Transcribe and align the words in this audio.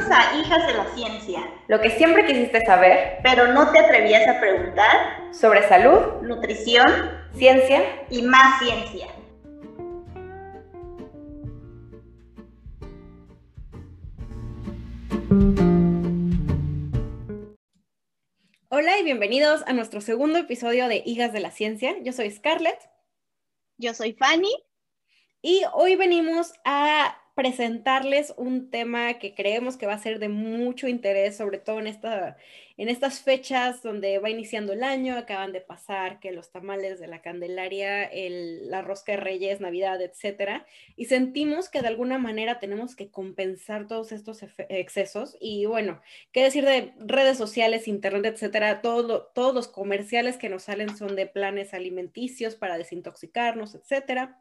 Bienvenidos 0.00 0.32
a 0.32 0.40
Hijas 0.40 0.66
de 0.66 0.74
la 0.74 0.86
Ciencia. 0.94 1.40
Lo 1.68 1.80
que 1.80 1.90
siempre 1.90 2.24
quisiste 2.24 2.64
saber, 2.64 3.18
pero 3.22 3.48
no 3.48 3.70
te 3.70 3.80
atrevías 3.80 4.26
a 4.28 4.40
preguntar 4.40 5.28
sobre 5.30 5.68
salud, 5.68 6.22
nutrición, 6.22 6.90
ciencia 7.34 7.82
y 8.08 8.22
más 8.22 8.60
ciencia. 8.60 9.08
Hola 18.68 18.98
y 18.98 19.04
bienvenidos 19.04 19.62
a 19.66 19.74
nuestro 19.74 20.00
segundo 20.00 20.38
episodio 20.38 20.88
de 20.88 21.02
Hijas 21.04 21.34
de 21.34 21.40
la 21.40 21.50
Ciencia. 21.50 21.94
Yo 22.02 22.12
soy 22.12 22.30
Scarlett. 22.30 22.78
Yo 23.76 23.92
soy 23.92 24.14
Fanny. 24.14 24.54
Y 25.42 25.62
hoy 25.74 25.96
venimos 25.96 26.54
a 26.64 27.18
presentarles 27.40 28.34
un 28.36 28.70
tema 28.70 29.14
que 29.14 29.34
creemos 29.34 29.78
que 29.78 29.86
va 29.86 29.94
a 29.94 29.98
ser 29.98 30.18
de 30.18 30.28
mucho 30.28 30.88
interés, 30.88 31.38
sobre 31.38 31.56
todo 31.56 31.78
en, 31.78 31.86
esta, 31.86 32.36
en 32.76 32.90
estas 32.90 33.22
fechas 33.22 33.82
donde 33.82 34.18
va 34.18 34.28
iniciando 34.28 34.74
el 34.74 34.84
año, 34.84 35.16
acaban 35.16 35.50
de 35.50 35.62
pasar 35.62 36.20
que 36.20 36.32
los 36.32 36.50
tamales 36.50 37.00
de 37.00 37.06
la 37.06 37.22
Candelaria, 37.22 38.04
el, 38.04 38.70
la 38.70 38.82
rosca 38.82 39.12
de 39.12 39.20
Reyes, 39.20 39.58
Navidad, 39.58 40.02
etcétera, 40.02 40.66
y 40.96 41.06
sentimos 41.06 41.70
que 41.70 41.80
de 41.80 41.88
alguna 41.88 42.18
manera 42.18 42.58
tenemos 42.58 42.94
que 42.94 43.10
compensar 43.10 43.86
todos 43.86 44.12
estos 44.12 44.44
excesos. 44.68 45.38
Y 45.40 45.64
bueno, 45.64 46.02
qué 46.32 46.42
decir 46.42 46.66
de 46.66 46.92
redes 46.98 47.38
sociales, 47.38 47.88
internet, 47.88 48.34
etcétera, 48.34 48.82
todo, 48.82 49.30
todos 49.34 49.54
los 49.54 49.66
comerciales 49.66 50.36
que 50.36 50.50
nos 50.50 50.64
salen 50.64 50.94
son 50.94 51.16
de 51.16 51.26
planes 51.26 51.72
alimenticios 51.72 52.54
para 52.54 52.76
desintoxicarnos, 52.76 53.74
etcétera. 53.74 54.38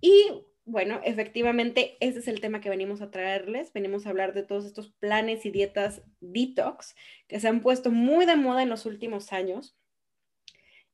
Y 0.00 0.32
bueno, 0.64 1.00
efectivamente, 1.04 1.96
ese 2.00 2.20
es 2.20 2.28
el 2.28 2.40
tema 2.40 2.60
que 2.60 2.70
venimos 2.70 3.00
a 3.00 3.10
traerles. 3.10 3.72
Venimos 3.72 4.06
a 4.06 4.10
hablar 4.10 4.34
de 4.34 4.42
todos 4.42 4.64
estos 4.64 4.90
planes 4.90 5.44
y 5.46 5.50
dietas 5.50 6.02
detox 6.20 6.94
que 7.26 7.40
se 7.40 7.48
han 7.48 7.60
puesto 7.60 7.90
muy 7.90 8.26
de 8.26 8.36
moda 8.36 8.62
en 8.62 8.68
los 8.68 8.86
últimos 8.86 9.32
años 9.32 9.76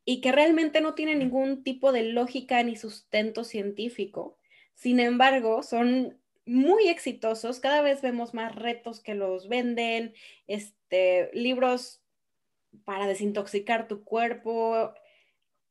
y 0.04 0.20
que 0.20 0.32
realmente 0.32 0.80
no 0.80 0.94
tienen 0.94 1.18
ningún 1.18 1.64
tipo 1.64 1.92
de 1.92 2.04
lógica 2.04 2.62
ni 2.62 2.76
sustento 2.76 3.44
científico. 3.44 4.38
Sin 4.74 5.00
embargo, 5.00 5.62
son 5.62 6.20
muy 6.46 6.88
exitosos. 6.88 7.60
Cada 7.60 7.82
vez 7.82 8.02
vemos 8.02 8.32
más 8.32 8.54
retos 8.54 9.00
que 9.00 9.14
los 9.14 9.48
venden, 9.48 10.14
este, 10.46 11.28
libros 11.34 12.02
para 12.84 13.06
desintoxicar 13.06 13.88
tu 13.88 14.04
cuerpo, 14.04 14.94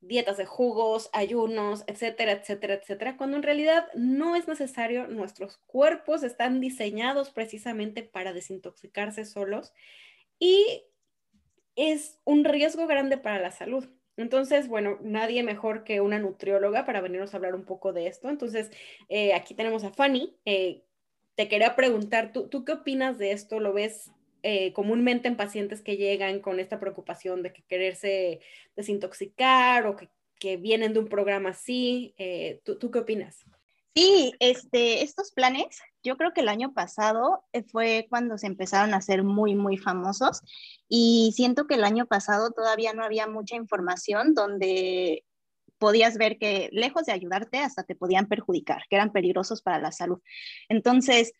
dietas 0.07 0.37
de 0.37 0.45
jugos, 0.45 1.09
ayunos, 1.13 1.83
etcétera, 1.87 2.31
etcétera, 2.31 2.75
etcétera, 2.75 3.17
cuando 3.17 3.37
en 3.37 3.43
realidad 3.43 3.87
no 3.95 4.35
es 4.35 4.47
necesario, 4.47 5.07
nuestros 5.07 5.57
cuerpos 5.65 6.23
están 6.23 6.59
diseñados 6.59 7.31
precisamente 7.31 8.03
para 8.03 8.33
desintoxicarse 8.33 9.25
solos 9.25 9.73
y 10.39 10.83
es 11.75 12.19
un 12.23 12.43
riesgo 12.43 12.87
grande 12.87 13.17
para 13.17 13.39
la 13.39 13.51
salud. 13.51 13.87
Entonces, 14.17 14.69
bueno, 14.69 14.97
nadie 15.01 15.43
mejor 15.43 15.83
que 15.83 15.99
una 15.99 16.19
nutrióloga 16.19 16.85
para 16.85 17.01
venirnos 17.01 17.33
a 17.33 17.37
hablar 17.37 17.53
un 17.53 17.65
poco 17.65 17.91
de 17.91 18.07
esto. 18.07 18.29
Entonces, 18.29 18.71
eh, 19.09 19.33
aquí 19.33 19.55
tenemos 19.55 19.83
a 19.83 19.91
Fanny. 19.91 20.37
Eh, 20.45 20.85
te 21.35 21.49
quería 21.49 21.75
preguntar, 21.75 22.31
¿tú, 22.31 22.47
¿tú 22.47 22.63
qué 22.63 22.71
opinas 22.71 23.17
de 23.17 23.33
esto? 23.33 23.59
¿Lo 23.59 23.73
ves 23.73 24.11
eh, 24.47 24.73
comúnmente 24.73 25.27
en 25.27 25.37
pacientes 25.37 25.81
que 25.81 25.97
llegan 25.97 26.39
con 26.39 26.59
esta 26.59 26.79
preocupación 26.79 27.41
de 27.41 27.51
que 27.51 27.63
quererse 27.63 28.41
desintoxicar 28.75 29.87
o 29.87 29.95
que, 29.95 30.07
vienen 30.59 30.93
de 30.93 30.99
un 30.99 31.07
programa 31.07 31.49
así. 31.49 32.13
Eh, 32.19 32.61
¿tú, 32.63 32.77
¿tú, 32.77 32.91
qué 32.91 32.99
opinas? 32.99 33.43
Sí, 33.95 34.35
este, 34.37 35.01
estos 35.01 35.31
planes, 35.31 35.81
yo 36.03 36.15
creo 36.15 36.31
que 36.31 36.41
el 36.41 36.49
año 36.49 36.75
pasado 36.75 37.43
eh, 37.53 37.63
fue 37.63 38.05
cuando 38.07 38.37
se 38.37 38.45
empezaron 38.45 38.93
a 38.93 39.01
ser 39.01 39.23
muy, 39.23 39.55
muy 39.55 39.77
famosos 39.77 40.43
y 40.87 41.33
siento 41.35 41.65
que 41.65 41.73
el 41.73 41.83
año 41.83 42.05
pasado 42.05 42.51
todavía 42.51 42.93
no 42.93 43.03
había 43.03 43.25
mucha 43.25 43.55
información 43.55 44.35
donde 44.35 45.25
podías 45.79 46.19
ver 46.19 46.37
que 46.37 46.69
lejos 46.71 47.07
de 47.07 47.13
ayudarte 47.13 47.57
hasta 47.57 47.81
te 47.81 47.95
podían 47.95 48.27
perjudicar, 48.27 48.83
que 48.91 48.97
eran 48.97 49.11
peligrosos 49.11 49.63
para 49.63 49.79
la 49.79 49.91
salud. 49.91 50.21
Entonces, 50.69 51.33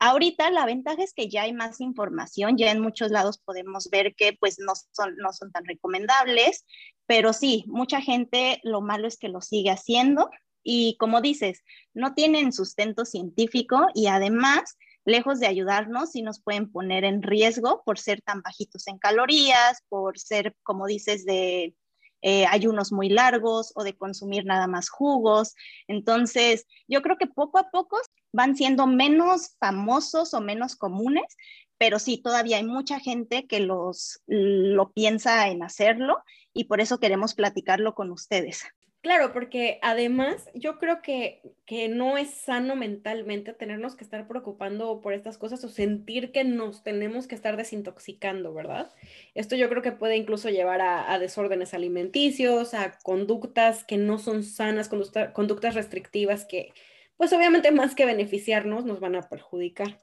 Ahorita 0.00 0.50
la 0.50 0.64
ventaja 0.64 1.02
es 1.02 1.12
que 1.12 1.28
ya 1.28 1.42
hay 1.42 1.52
más 1.52 1.80
información, 1.80 2.56
ya 2.56 2.70
en 2.70 2.80
muchos 2.80 3.10
lados 3.10 3.38
podemos 3.38 3.90
ver 3.90 4.14
que 4.14 4.36
pues 4.38 4.58
no 4.60 4.74
son, 4.92 5.16
no 5.16 5.32
son 5.32 5.50
tan 5.50 5.64
recomendables, 5.64 6.64
pero 7.06 7.32
sí, 7.32 7.64
mucha 7.66 8.00
gente 8.00 8.60
lo 8.62 8.80
malo 8.80 9.08
es 9.08 9.18
que 9.18 9.28
lo 9.28 9.40
sigue 9.40 9.70
haciendo 9.70 10.30
y 10.62 10.96
como 10.98 11.20
dices, 11.20 11.64
no 11.94 12.14
tienen 12.14 12.52
sustento 12.52 13.04
científico 13.04 13.86
y 13.94 14.06
además, 14.06 14.76
lejos 15.04 15.40
de 15.40 15.46
ayudarnos, 15.46 16.12
sí 16.12 16.22
nos 16.22 16.42
pueden 16.42 16.70
poner 16.70 17.04
en 17.04 17.22
riesgo 17.22 17.82
por 17.84 17.98
ser 17.98 18.20
tan 18.20 18.42
bajitos 18.42 18.86
en 18.86 18.98
calorías, 18.98 19.82
por 19.88 20.18
ser, 20.18 20.54
como 20.62 20.86
dices, 20.86 21.24
de 21.24 21.74
eh, 22.22 22.46
ayunos 22.46 22.92
muy 22.92 23.08
largos 23.08 23.72
o 23.74 23.84
de 23.84 23.96
consumir 23.96 24.44
nada 24.44 24.66
más 24.66 24.88
jugos. 24.88 25.54
Entonces, 25.86 26.66
yo 26.86 27.02
creo 27.02 27.16
que 27.16 27.26
poco 27.26 27.58
a 27.58 27.70
poco 27.70 27.98
van 28.32 28.56
siendo 28.56 28.86
menos 28.86 29.56
famosos 29.58 30.34
o 30.34 30.40
menos 30.40 30.76
comunes, 30.76 31.36
pero 31.78 31.98
sí, 31.98 32.18
todavía 32.18 32.56
hay 32.56 32.64
mucha 32.64 32.98
gente 33.00 33.46
que 33.46 33.60
los, 33.60 34.20
lo 34.26 34.92
piensa 34.92 35.48
en 35.48 35.62
hacerlo 35.62 36.18
y 36.52 36.64
por 36.64 36.80
eso 36.80 36.98
queremos 36.98 37.34
platicarlo 37.34 37.94
con 37.94 38.10
ustedes. 38.10 38.64
Claro, 39.00 39.32
porque 39.32 39.78
además 39.80 40.48
yo 40.54 40.78
creo 40.78 41.02
que, 41.02 41.40
que, 41.66 41.88
no 41.88 42.18
es 42.18 42.30
sano 42.30 42.74
mentalmente 42.74 43.52
tenernos 43.52 43.94
que 43.94 44.02
estar 44.02 44.26
preocupando 44.26 45.00
por 45.00 45.12
estas 45.12 45.38
cosas 45.38 45.62
o 45.62 45.68
sentir 45.68 46.32
que 46.32 46.42
nos 46.42 46.82
tenemos 46.82 47.28
que 47.28 47.36
estar 47.36 47.56
desintoxicando, 47.56 48.52
¿verdad? 48.52 48.92
Esto 49.34 49.54
yo 49.54 49.68
creo 49.68 49.82
que 49.82 49.92
puede 49.92 50.16
incluso 50.16 50.48
llevar 50.50 50.80
a, 50.80 51.16
desórdenes 51.20 51.74
alimenticios, 51.74 52.74
a 52.74 52.98
conductas 53.04 53.84
que 53.84 53.98
no 53.98 54.18
son 54.18 54.42
sanas, 54.42 54.90
conductas 55.32 55.74
restrictivas 55.76 56.44
que, 56.44 56.72
pues 57.16 57.32
obviamente 57.32 57.70
más 57.70 57.94
que 57.94 58.04
beneficiarnos, 58.04 58.84
nos 58.84 58.98
van 58.98 59.14
a 59.14 59.28
perjudicar. 59.28 60.00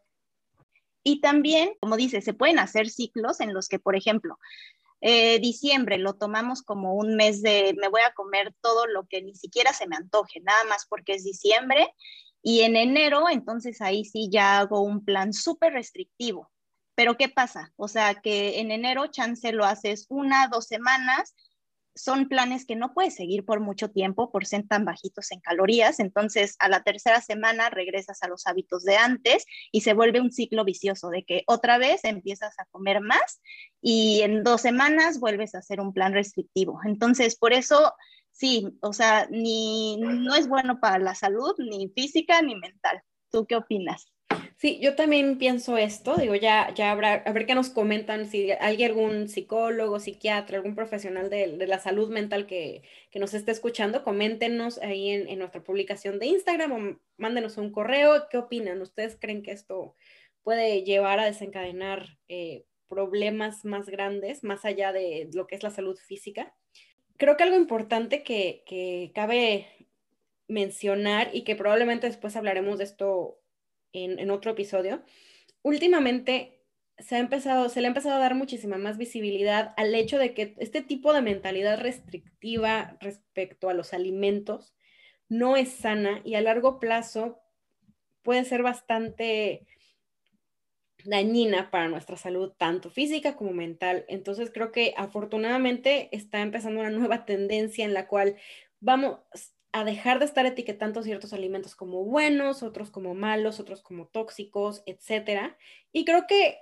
Y 1.03 1.19
también, 1.19 1.71
como 1.81 1.97
dice, 1.97 2.21
se 2.21 2.33
pueden 2.33 2.59
hacer 2.59 2.89
ciclos 2.89 3.41
en 3.41 3.53
los 3.53 3.67
que, 3.67 3.77
por 3.77 3.95
ejemplo, 3.97 4.39
eh, 5.07 5.37
diciembre 5.39 5.99
lo 5.99 6.15
tomamos 6.15 6.63
como 6.63 6.95
un 6.95 7.15
mes 7.15 7.43
de 7.43 7.75
me 7.79 7.89
voy 7.89 8.01
a 8.01 8.15
comer 8.15 8.55
todo 8.59 8.87
lo 8.87 9.05
que 9.05 9.21
ni 9.21 9.35
siquiera 9.35 9.71
se 9.71 9.87
me 9.87 9.95
antoje, 9.95 10.39
nada 10.39 10.63
más 10.63 10.87
porque 10.89 11.13
es 11.13 11.23
diciembre. 11.23 11.93
Y 12.41 12.61
en 12.61 12.75
enero, 12.75 13.29
entonces 13.29 13.81
ahí 13.81 14.03
sí 14.03 14.29
ya 14.31 14.57
hago 14.57 14.81
un 14.81 15.05
plan 15.05 15.31
súper 15.31 15.73
restrictivo. 15.73 16.51
Pero 16.95 17.17
¿qué 17.17 17.29
pasa? 17.29 17.71
O 17.75 17.87
sea, 17.87 18.15
que 18.15 18.59
en 18.59 18.71
enero 18.71 19.05
chance 19.05 19.51
lo 19.51 19.65
haces 19.65 20.07
una, 20.09 20.47
dos 20.47 20.65
semanas 20.65 21.35
son 21.95 22.27
planes 22.27 22.65
que 22.65 22.75
no 22.75 22.93
puedes 22.93 23.15
seguir 23.15 23.45
por 23.45 23.61
mucho 23.61 23.89
tiempo 23.89 24.31
por 24.31 24.45
ser 24.45 24.67
tan 24.67 24.83
bajitos 24.85 25.31
en 25.31 25.39
calorías. 25.39 25.99
Entonces, 25.99 26.55
a 26.59 26.67
la 26.69 26.83
tercera 26.83 27.21
semana 27.21 27.69
regresas 27.69 28.21
a 28.21 28.27
los 28.27 28.45
hábitos 28.47 28.83
de 28.83 28.97
antes 28.97 29.45
y 29.71 29.81
se 29.81 29.93
vuelve 29.93 30.19
un 30.19 30.31
ciclo 30.31 30.65
vicioso 30.65 31.09
de 31.09 31.23
que 31.23 31.43
otra 31.47 31.77
vez 31.77 32.03
empiezas 32.03 32.53
a 32.59 32.65
comer 32.65 33.01
más 33.01 33.41
y 33.81 34.21
en 34.21 34.43
dos 34.43 34.61
semanas 34.61 35.19
vuelves 35.19 35.55
a 35.55 35.59
hacer 35.59 35.79
un 35.79 35.93
plan 35.93 36.13
restrictivo. 36.13 36.79
Entonces, 36.83 37.37
por 37.37 37.53
eso, 37.53 37.93
sí, 38.31 38.77
o 38.81 38.91
sea, 38.91 39.27
ni 39.31 39.97
no 39.97 40.35
es 40.35 40.47
bueno 40.47 40.79
para 40.79 40.99
la 40.99 41.15
salud, 41.15 41.55
ni 41.57 41.89
física 41.89 42.41
ni 42.41 42.55
mental. 42.55 43.01
¿Tú 43.31 43.45
qué 43.47 43.55
opinas? 43.55 44.14
Sí, 44.57 44.79
yo 44.81 44.95
también 44.95 45.37
pienso 45.37 45.77
esto, 45.77 46.15
digo, 46.15 46.33
ya, 46.33 46.73
ya 46.73 46.91
habrá, 46.91 47.15
a 47.15 47.33
ver 47.33 47.45
qué 47.45 47.55
nos 47.55 47.69
comentan, 47.69 48.25
si 48.25 48.51
hay 48.51 48.81
algún 48.85 49.27
psicólogo, 49.27 49.99
psiquiatra, 49.99 50.57
algún 50.57 50.75
profesional 50.75 51.29
de, 51.29 51.57
la 51.67 51.77
salud 51.79 52.09
mental 52.09 52.47
que, 52.47 52.81
que, 53.11 53.19
nos 53.19 53.33
esté 53.33 53.51
escuchando, 53.51 54.05
coméntenos 54.05 54.77
ahí 54.77 55.09
en, 55.09 55.27
en, 55.27 55.39
nuestra 55.39 55.61
publicación 55.61 56.19
de 56.19 56.27
Instagram 56.27 56.71
o 56.71 56.99
mándenos 57.17 57.57
un 57.57 57.71
correo, 57.71 58.27
¿qué 58.29 58.37
opinan? 58.37 58.81
¿Ustedes 58.81 59.17
creen 59.19 59.43
que 59.43 59.51
esto 59.51 59.93
puede 60.41 60.83
llevar 60.83 61.19
a 61.19 61.25
desencadenar 61.25 62.17
eh, 62.29 62.63
problemas 62.87 63.65
más 63.65 63.87
grandes, 63.87 64.43
más 64.43 64.63
allá 64.63 64.93
de 64.93 65.29
lo 65.33 65.47
que 65.47 65.55
es 65.55 65.63
la 65.63 65.71
salud 65.71 65.97
física? 65.97 66.55
Creo 67.17 67.35
que 67.35 67.43
algo 67.43 67.57
importante 67.57 68.23
que, 68.23 68.63
que 68.65 69.11
cabe 69.13 69.67
mencionar 70.47 71.29
y 71.33 71.43
que 71.43 71.57
probablemente 71.57 72.07
después 72.07 72.37
hablaremos 72.37 72.77
de 72.77 72.85
esto 72.85 73.39
en, 73.93 74.29
otro 74.29 74.51
episodio, 74.51 75.03
últimamente 75.61 76.61
se, 76.97 77.15
ha 77.15 77.19
empezado, 77.19 77.69
se 77.69 77.81
le 77.81 77.87
ha 77.87 77.89
empezado 77.89 78.15
a 78.15 78.19
dar 78.19 78.35
muchísima 78.35 78.77
más 78.77 78.97
visibilidad 78.97 79.73
al 79.77 79.93
hecho 79.95 80.17
de 80.17 80.33
que 80.33 80.55
este 80.59 80.81
tipo 80.81 81.13
de 81.13 81.21
mentalidad 81.21 81.79
restrictiva 81.79 82.97
respecto 82.99 83.69
a 83.69 83.73
los 83.73 83.93
alimentos 83.93 84.73
no 85.29 85.57
es 85.57 85.69
sana 85.69 86.21
y 86.23 86.35
a 86.35 86.41
largo 86.41 86.79
plazo 86.79 87.39
puede 88.21 88.43
ser 88.43 88.63
bastante 88.63 89.65
dañina 91.05 91.69
para 91.71 91.87
nuestra 91.87 92.17
salud, 92.17 92.53
tanto 92.57 92.89
física 92.89 93.35
como 93.35 93.51
mental. 93.51 94.05
Entonces 94.07 94.51
creo 94.51 94.71
que 94.71 94.93
afortunadamente 94.97 96.09
está 96.11 96.41
empezando 96.41 96.81
una 96.81 96.89
nueva 96.89 97.25
tendencia 97.25 97.85
en 97.85 97.93
la 97.93 98.07
cual 98.07 98.35
vamos 98.79 99.19
a 99.75 99.83
dejar 99.83 100.19
de 100.19 100.25
estar 100.25 100.45
etiquetando 100.45 101.03
ciertos 101.03 101.33
alimentos 101.33 101.75
como 101.75 102.05
buenos, 102.05 102.63
otros 102.63 102.91
como 102.91 103.13
malos, 103.13 103.59
otros 103.59 103.81
como 103.81 104.07
tóxicos, 104.07 104.83
etcétera. 104.85 105.57
Y 105.91 106.05
creo 106.05 106.27
que 106.27 106.57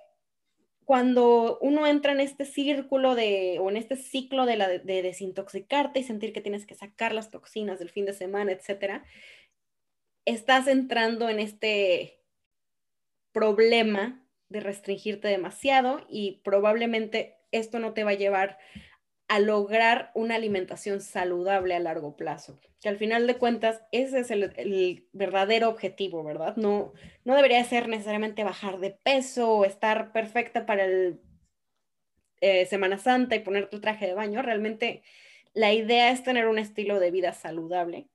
cuando 0.84 1.60
uno 1.62 1.86
entra 1.86 2.14
en 2.14 2.22
este 2.22 2.44
círculo 2.44 3.14
de, 3.14 3.60
o 3.60 3.70
en 3.70 3.78
este 3.78 3.98
ciclo 3.98 4.48
de, 4.48 4.56
la, 4.56 4.68
de 4.68 5.04
desintoxicarte 5.04 6.00
y 6.00 6.04
sentir 6.04 6.34
que 6.34 6.42
tienes 6.42 6.66
que 6.66 6.74
sacar 6.74 7.14
las 7.14 7.30
toxinas 7.30 7.78
del 7.78 7.92
fin 7.92 8.08
de 8.08 8.14
semana, 8.14 8.52
etcétera, 8.52 9.04
estás 10.26 10.68
entrando 10.68 11.30
en 11.30 11.40
este 11.40 12.20
problema 13.32 14.26
de 14.50 14.60
restringirte 14.60 15.28
demasiado 15.28 16.04
y 16.10 16.42
probablemente 16.44 17.38
esto 17.52 17.78
no 17.78 17.94
te 17.94 18.06
va 18.06 18.10
a 18.10 18.16
llevar 18.16 18.58
a 19.28 19.40
lograr 19.40 20.12
una 20.14 20.36
alimentación 20.36 21.02
saludable 21.02 21.76
a 21.76 21.80
largo 21.80 22.16
plazo. 22.16 22.60
Que 22.82 22.90
al 22.90 22.98
final 22.98 23.28
de 23.28 23.38
cuentas, 23.38 23.82
ese 23.92 24.20
es 24.20 24.32
el, 24.32 25.08
verdadero 25.14 25.70
objetivo, 25.70 26.24
¿verdad? 26.24 26.56
No, 26.58 26.94
no 27.24 27.36
debería 27.36 27.64
ser 27.64 27.88
necesariamente 27.88 28.44
bajar 28.44 28.80
de 28.80 28.92
peso 28.92 29.52
o 29.52 29.66
estar 29.66 30.12
perfecta 30.12 30.66
para 30.66 30.86
el 30.86 31.22
eh, 32.42 32.66
Semana 32.66 32.98
Santa 32.98 33.36
y 33.36 33.40
poner 33.40 33.70
tu 33.70 33.80
traje 33.80 34.08
de 34.08 34.14
baño. 34.14 34.42
Realmente 34.42 35.04
la 35.54 35.74
idea 35.74 36.12
es 36.12 36.24
tener 36.24 36.48
un 36.48 36.60
estilo 36.60 37.00
de 37.00 37.12
vida 37.12 37.34
saludable 37.34 38.10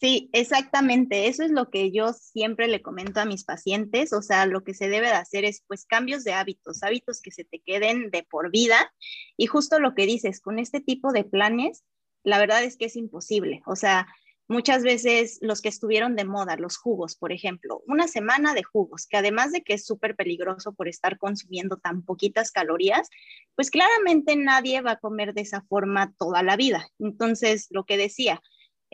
Sí, 0.00 0.28
exactamente. 0.32 1.28
Eso 1.28 1.44
es 1.44 1.50
lo 1.50 1.70
que 1.70 1.90
yo 1.92 2.12
siempre 2.12 2.68
le 2.68 2.82
comento 2.82 3.20
a 3.20 3.24
mis 3.24 3.44
pacientes. 3.44 4.12
O 4.12 4.22
sea, 4.22 4.44
lo 4.46 4.62
que 4.64 4.74
se 4.74 4.88
debe 4.88 5.06
de 5.06 5.14
hacer 5.14 5.44
es 5.44 5.62
pues 5.66 5.86
cambios 5.86 6.24
de 6.24 6.32
hábitos, 6.32 6.82
hábitos 6.82 7.20
que 7.22 7.30
se 7.30 7.44
te 7.44 7.60
queden 7.60 8.10
de 8.10 8.22
por 8.24 8.50
vida. 8.50 8.92
Y 9.36 9.46
justo 9.46 9.78
lo 9.78 9.94
que 9.94 10.06
dices, 10.06 10.40
con 10.40 10.58
este 10.58 10.80
tipo 10.80 11.12
de 11.12 11.24
planes, 11.24 11.84
la 12.24 12.38
verdad 12.38 12.64
es 12.64 12.76
que 12.76 12.86
es 12.86 12.96
imposible. 12.96 13.62
O 13.66 13.76
sea, 13.76 14.06
muchas 14.48 14.82
veces 14.82 15.38
los 15.40 15.62
que 15.62 15.68
estuvieron 15.68 16.16
de 16.16 16.24
moda, 16.24 16.56
los 16.56 16.76
jugos, 16.76 17.16
por 17.16 17.32
ejemplo, 17.32 17.82
una 17.86 18.08
semana 18.08 18.52
de 18.52 18.62
jugos, 18.62 19.06
que 19.06 19.16
además 19.16 19.52
de 19.52 19.62
que 19.62 19.74
es 19.74 19.86
súper 19.86 20.16
peligroso 20.16 20.74
por 20.74 20.88
estar 20.88 21.18
consumiendo 21.18 21.76
tan 21.78 22.02
poquitas 22.02 22.50
calorías, 22.50 23.08
pues 23.54 23.70
claramente 23.70 24.36
nadie 24.36 24.80
va 24.82 24.92
a 24.92 25.00
comer 25.00 25.34
de 25.34 25.42
esa 25.42 25.62
forma 25.62 26.12
toda 26.18 26.42
la 26.42 26.56
vida. 26.56 26.86
Entonces, 26.98 27.68
lo 27.70 27.84
que 27.84 27.96
decía, 27.96 28.42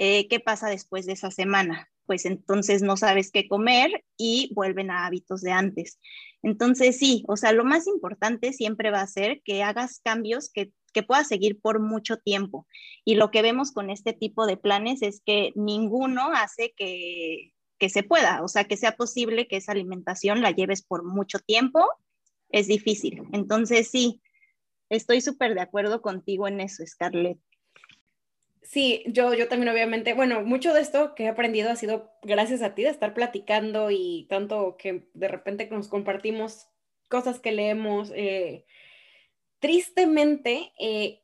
eh, 0.03 0.29
¿qué 0.29 0.41
pasa 0.41 0.71
después 0.71 1.05
de 1.05 1.13
esa 1.13 1.31
semana? 1.31 1.91
Pues 2.07 2.25
entonces 2.25 2.81
no 2.81 2.97
sabes 2.97 3.31
qué 3.31 3.47
comer 3.47 4.03
y 4.17 4.51
vuelven 4.55 4.91
a 4.91 5.05
hábitos 5.05 5.43
de 5.43 5.53
antes. 5.53 6.01
Entonces 6.43 6.97
sí, 6.97 7.23
o 7.29 7.37
sea, 7.37 7.53
lo 7.53 7.65
más 7.65 7.87
importante 7.87 8.55
siempre 8.55 8.91
va 8.91 9.03
a 9.03 9.07
ser 9.07 9.43
que 9.45 9.63
hagas 9.63 10.01
cambios 10.03 10.51
que, 10.51 10.73
que 10.95 11.03
puedas 11.03 11.29
seguir 11.29 11.61
por 11.61 11.81
mucho 11.81 12.17
tiempo. 12.17 12.67
Y 13.05 13.17
lo 13.17 13.31
que 13.31 13.43
vemos 13.43 13.73
con 13.73 13.91
este 13.91 14.15
tipo 14.15 14.47
de 14.47 14.57
planes 14.57 15.03
es 15.03 15.21
que 15.21 15.53
ninguno 15.55 16.33
hace 16.33 16.73
que, 16.79 17.53
que 17.79 17.91
se 17.91 18.03
pueda, 18.03 18.43
o 18.43 18.49
sea, 18.49 18.65
que 18.65 18.79
sea 18.79 18.97
posible 18.97 19.49
que 19.49 19.59
esa 19.59 19.73
alimentación 19.73 20.41
la 20.41 20.51
lleves 20.51 20.81
por 20.81 21.05
mucho 21.05 21.41
tiempo, 21.41 21.87
es 22.49 22.69
difícil. 22.69 23.25
Entonces 23.35 23.91
sí, 23.91 24.23
estoy 24.89 25.21
súper 25.21 25.53
de 25.53 25.61
acuerdo 25.61 26.01
contigo 26.01 26.49
en 26.49 26.61
eso, 26.61 26.87
Scarlett. 26.87 27.39
Sí, 28.63 29.03
yo, 29.07 29.33
yo 29.35 29.49
también 29.49 29.71
obviamente, 29.73 30.13
bueno, 30.15 30.43
mucho 30.43 30.75
de 30.75 30.81
esto 30.83 31.15
que 31.15 31.25
he 31.25 31.29
aprendido 31.29 31.71
ha 31.71 31.77
sido 31.77 32.13
gracias 32.23 32.63
a 32.63 32.75
ti 32.75 32.83
de 32.83 32.91
estar 32.91 33.15
platicando 33.15 33.91
y 33.91 34.27
tanto 34.29 34.77
que 34.79 35.09
de 35.15 35.29
repente 35.29 35.67
nos 35.71 35.89
compartimos 35.89 36.69
cosas 37.09 37.41
que 37.41 37.53
leemos. 37.53 38.13
Eh, 38.15 38.67
tristemente, 39.61 40.73
eh, 40.81 41.23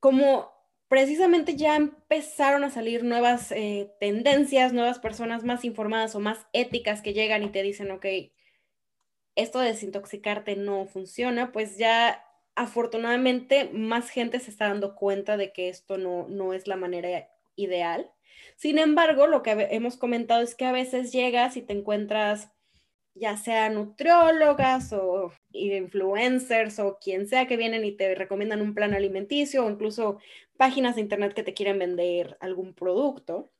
como 0.00 0.50
precisamente 0.88 1.56
ya 1.56 1.76
empezaron 1.76 2.64
a 2.64 2.70
salir 2.70 3.04
nuevas 3.04 3.52
eh, 3.52 3.92
tendencias, 4.00 4.72
nuevas 4.72 4.98
personas 5.00 5.44
más 5.44 5.64
informadas 5.64 6.14
o 6.14 6.20
más 6.20 6.46
éticas 6.52 7.02
que 7.02 7.14
llegan 7.14 7.42
y 7.44 7.50
te 7.50 7.62
dicen, 7.62 7.90
ok, 7.90 8.06
esto 9.36 9.60
de 9.60 9.68
desintoxicarte 9.68 10.56
no 10.56 10.86
funciona, 10.86 11.52
pues 11.52 11.78
ya 11.78 12.24
afortunadamente 12.58 13.70
más 13.72 14.10
gente 14.10 14.40
se 14.40 14.50
está 14.50 14.68
dando 14.68 14.96
cuenta 14.96 15.36
de 15.36 15.52
que 15.52 15.68
esto 15.68 15.96
no, 15.96 16.26
no 16.28 16.52
es 16.52 16.66
la 16.66 16.76
manera 16.76 17.30
ideal. 17.54 18.10
Sin 18.56 18.78
embargo, 18.78 19.28
lo 19.28 19.42
que 19.42 19.68
hemos 19.70 19.96
comentado 19.96 20.42
es 20.42 20.56
que 20.56 20.64
a 20.64 20.72
veces 20.72 21.12
llegas 21.12 21.56
y 21.56 21.62
te 21.62 21.72
encuentras 21.72 22.50
ya 23.14 23.36
sea 23.36 23.68
nutriólogas 23.70 24.92
o 24.92 25.32
influencers 25.52 26.78
o 26.78 26.98
quien 27.00 27.26
sea 27.28 27.46
que 27.46 27.56
vienen 27.56 27.84
y 27.84 27.92
te 27.92 28.14
recomiendan 28.14 28.62
un 28.62 28.74
plan 28.74 28.94
alimenticio 28.94 29.64
o 29.64 29.70
incluso 29.70 30.18
páginas 30.56 30.96
de 30.96 31.02
internet 31.02 31.34
que 31.34 31.42
te 31.42 31.54
quieren 31.54 31.78
vender 31.78 32.36
algún 32.40 32.74
producto 32.74 33.50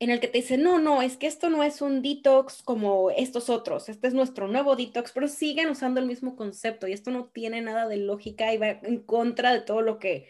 en 0.00 0.08
el 0.08 0.18
que 0.18 0.28
te 0.28 0.38
dice, 0.38 0.56
no, 0.56 0.78
no, 0.78 1.02
es 1.02 1.18
que 1.18 1.26
esto 1.26 1.50
no 1.50 1.62
es 1.62 1.82
un 1.82 2.00
detox 2.00 2.62
como 2.62 3.10
estos 3.10 3.50
otros, 3.50 3.90
este 3.90 4.08
es 4.08 4.14
nuestro 4.14 4.48
nuevo 4.48 4.74
detox, 4.74 5.12
pero 5.12 5.28
siguen 5.28 5.68
usando 5.68 6.00
el 6.00 6.06
mismo 6.06 6.36
concepto 6.36 6.88
y 6.88 6.94
esto 6.94 7.10
no 7.10 7.26
tiene 7.26 7.60
nada 7.60 7.86
de 7.86 7.98
lógica 7.98 8.52
y 8.52 8.56
va 8.56 8.70
en 8.70 9.02
contra 9.02 9.52
de 9.52 9.60
todo 9.60 9.82
lo 9.82 9.98
que, 9.98 10.26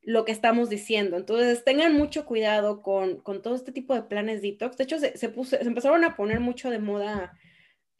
lo 0.00 0.24
que 0.24 0.32
estamos 0.32 0.70
diciendo. 0.70 1.18
Entonces, 1.18 1.62
tengan 1.62 1.92
mucho 1.92 2.24
cuidado 2.24 2.80
con, 2.80 3.20
con 3.20 3.42
todo 3.42 3.54
este 3.54 3.70
tipo 3.70 3.94
de 3.94 4.02
planes 4.02 4.40
detox. 4.40 4.78
De 4.78 4.84
hecho, 4.84 4.98
se, 4.98 5.16
se, 5.18 5.30
se 5.44 5.62
empezaron 5.62 6.04
a 6.04 6.16
poner 6.16 6.40
mucho 6.40 6.70
de 6.70 6.78
moda 6.78 7.38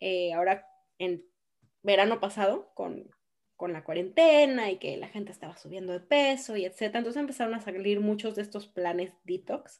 eh, 0.00 0.32
ahora 0.32 0.66
en 0.98 1.22
verano 1.82 2.20
pasado 2.20 2.72
con, 2.74 3.10
con 3.56 3.74
la 3.74 3.84
cuarentena 3.84 4.70
y 4.70 4.78
que 4.78 4.96
la 4.96 5.08
gente 5.08 5.30
estaba 5.30 5.58
subiendo 5.58 5.92
de 5.92 6.00
peso 6.00 6.56
y 6.56 6.64
etcétera. 6.64 7.00
Entonces 7.00 7.20
empezaron 7.20 7.54
a 7.54 7.60
salir 7.60 8.00
muchos 8.00 8.34
de 8.34 8.42
estos 8.42 8.66
planes 8.66 9.12
detox 9.24 9.78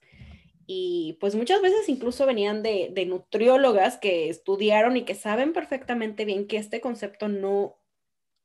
y 0.75 1.19
pues 1.21 1.35
muchas 1.35 1.61
veces 1.61 1.87
incluso 1.91 2.25
venían 2.25 2.63
de, 2.63 2.89
de, 2.93 3.05
nutriólogas 3.05 3.99
que 3.99 4.31
estudiaron 4.31 4.97
y 4.97 5.05
que 5.05 5.15
saben 5.15 5.53
perfectamente 5.53 6.25
bien 6.25 6.47
que 6.47 6.57
este 6.57 6.81
concepto 6.81 7.29
no 7.29 7.77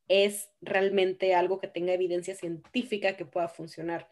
es 0.10 0.50
realmente 0.60 1.34
algo 1.36 1.58
que 1.60 1.70
tenga 1.70 1.94
evidencia 1.94 2.36
científica 2.36 3.16
que 3.16 3.24
pueda 3.24 3.48
funcionar. 3.48 4.10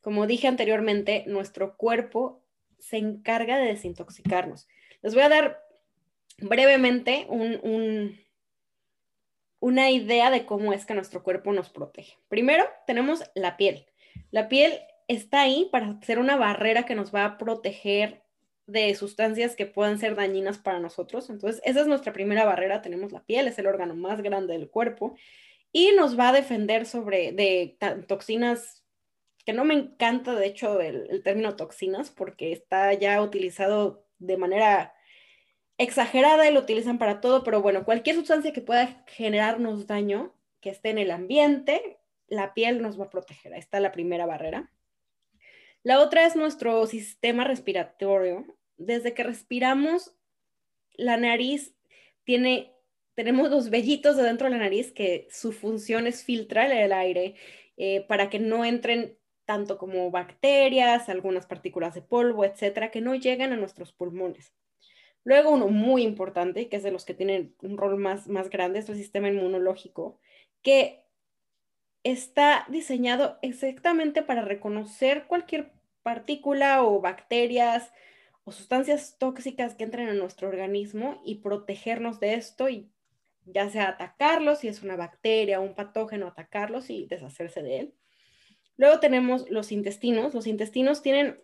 Como 0.00 0.26
dije 0.26 0.48
anteriormente, 0.48 1.24
nuestro 1.26 1.76
cuerpo 1.76 2.42
se 2.78 2.96
encarga 2.96 3.58
de 3.58 3.66
desintoxicarnos. 3.66 4.66
Les 5.02 5.12
voy 5.12 5.24
a 5.24 5.28
dar 5.28 5.62
brevemente 6.38 7.26
un, 7.28 7.60
un, 7.62 8.18
una 9.58 9.90
idea 9.90 10.30
de 10.30 10.46
cómo 10.46 10.72
es 10.72 10.86
que 10.86 10.94
nuestro 10.94 11.22
cuerpo 11.22 11.52
nos 11.52 11.68
protege. 11.68 12.16
Primero, 12.28 12.64
tenemos 12.86 13.22
la 13.34 13.58
piel. 13.58 13.84
La 14.30 14.48
piel 14.48 14.80
está 15.10 15.42
ahí 15.42 15.68
para 15.72 16.00
ser 16.02 16.18
una 16.18 16.36
barrera 16.36 16.84
que 16.84 16.94
nos 16.94 17.12
va 17.12 17.24
a 17.24 17.38
proteger 17.38 18.22
de 18.66 18.94
sustancias 18.94 19.56
que 19.56 19.66
puedan 19.66 19.98
ser 19.98 20.14
dañinas 20.14 20.58
para 20.58 20.78
nosotros. 20.78 21.28
Entonces, 21.30 21.60
esa 21.64 21.80
es 21.80 21.88
nuestra 21.88 22.12
primera 22.12 22.44
barrera. 22.44 22.80
Tenemos 22.80 23.10
la 23.10 23.24
piel, 23.24 23.48
es 23.48 23.58
el 23.58 23.66
órgano 23.66 23.96
más 23.96 24.22
grande 24.22 24.52
del 24.52 24.70
cuerpo 24.70 25.16
y 25.72 25.92
nos 25.96 26.18
va 26.18 26.28
a 26.28 26.32
defender 26.32 26.86
sobre 26.86 27.32
de 27.32 27.76
toxinas 28.06 28.84
que 29.44 29.52
no 29.52 29.64
me 29.64 29.74
encanta, 29.74 30.34
de 30.34 30.46
hecho, 30.46 30.80
el, 30.80 31.08
el 31.10 31.22
término 31.22 31.56
toxinas 31.56 32.10
porque 32.10 32.52
está 32.52 32.92
ya 32.92 33.20
utilizado 33.22 34.06
de 34.18 34.36
manera 34.36 34.94
exagerada 35.78 36.48
y 36.48 36.52
lo 36.52 36.60
utilizan 36.60 36.98
para 36.98 37.20
todo, 37.20 37.42
pero 37.42 37.62
bueno, 37.62 37.84
cualquier 37.84 38.14
sustancia 38.16 38.52
que 38.52 38.60
pueda 38.60 39.02
generarnos 39.08 39.86
daño, 39.86 40.34
que 40.60 40.70
esté 40.70 40.90
en 40.90 40.98
el 40.98 41.10
ambiente, 41.10 41.98
la 42.28 42.54
piel 42.54 42.82
nos 42.82 43.00
va 43.00 43.06
a 43.06 43.10
proteger. 43.10 43.54
Ahí 43.54 43.60
está 43.60 43.80
la 43.80 43.90
primera 43.90 44.26
barrera. 44.26 44.70
La 45.82 46.00
otra 46.00 46.26
es 46.26 46.36
nuestro 46.36 46.86
sistema 46.86 47.44
respiratorio. 47.44 48.44
Desde 48.76 49.14
que 49.14 49.22
respiramos, 49.22 50.14
la 50.94 51.16
nariz 51.16 51.74
tiene, 52.24 52.74
tenemos 53.14 53.50
los 53.50 53.70
vellitos 53.70 54.16
de 54.16 54.22
dentro 54.22 54.46
de 54.46 54.52
la 54.52 54.62
nariz 54.62 54.92
que 54.92 55.26
su 55.30 55.52
función 55.52 56.06
es 56.06 56.24
filtrar 56.24 56.70
el 56.70 56.92
aire 56.92 57.34
eh, 57.76 58.04
para 58.08 58.28
que 58.28 58.38
no 58.38 58.64
entren 58.64 59.18
tanto 59.46 59.78
como 59.78 60.10
bacterias, 60.10 61.08
algunas 61.08 61.46
partículas 61.46 61.94
de 61.94 62.02
polvo, 62.02 62.44
etcétera, 62.44 62.90
que 62.90 63.00
no 63.00 63.14
lleguen 63.14 63.52
a 63.52 63.56
nuestros 63.56 63.92
pulmones. 63.92 64.54
Luego 65.24 65.50
uno 65.50 65.68
muy 65.68 66.02
importante, 66.02 66.68
que 66.68 66.76
es 66.76 66.82
de 66.82 66.92
los 66.92 67.04
que 67.04 67.14
tienen 67.14 67.54
un 67.62 67.76
rol 67.76 67.96
más, 67.96 68.28
más 68.28 68.48
grande, 68.48 68.78
es 68.78 68.88
el 68.88 68.96
sistema 68.96 69.28
inmunológico, 69.28 70.20
que 70.62 71.04
está 72.02 72.66
diseñado 72.68 73.38
exactamente 73.42 74.22
para 74.22 74.42
reconocer 74.42 75.26
cualquier 75.26 75.72
partícula 76.02 76.82
o 76.82 77.00
bacterias 77.00 77.92
o 78.44 78.52
sustancias 78.52 79.16
tóxicas 79.18 79.74
que 79.74 79.84
entren 79.84 80.08
en 80.08 80.18
nuestro 80.18 80.48
organismo 80.48 81.20
y 81.24 81.36
protegernos 81.36 82.20
de 82.20 82.34
esto 82.34 82.68
y 82.68 82.90
ya 83.44 83.68
sea 83.68 83.88
atacarlos, 83.88 84.60
si 84.60 84.68
es 84.68 84.82
una 84.82 84.96
bacteria 84.96 85.60
o 85.60 85.62
un 85.62 85.74
patógeno, 85.74 86.26
atacarlos 86.26 86.90
y 86.90 87.06
deshacerse 87.06 87.62
de 87.62 87.78
él. 87.78 87.94
Luego 88.76 89.00
tenemos 89.00 89.50
los 89.50 89.72
intestinos. 89.72 90.32
Los 90.32 90.46
intestinos 90.46 91.02
tienen, 91.02 91.36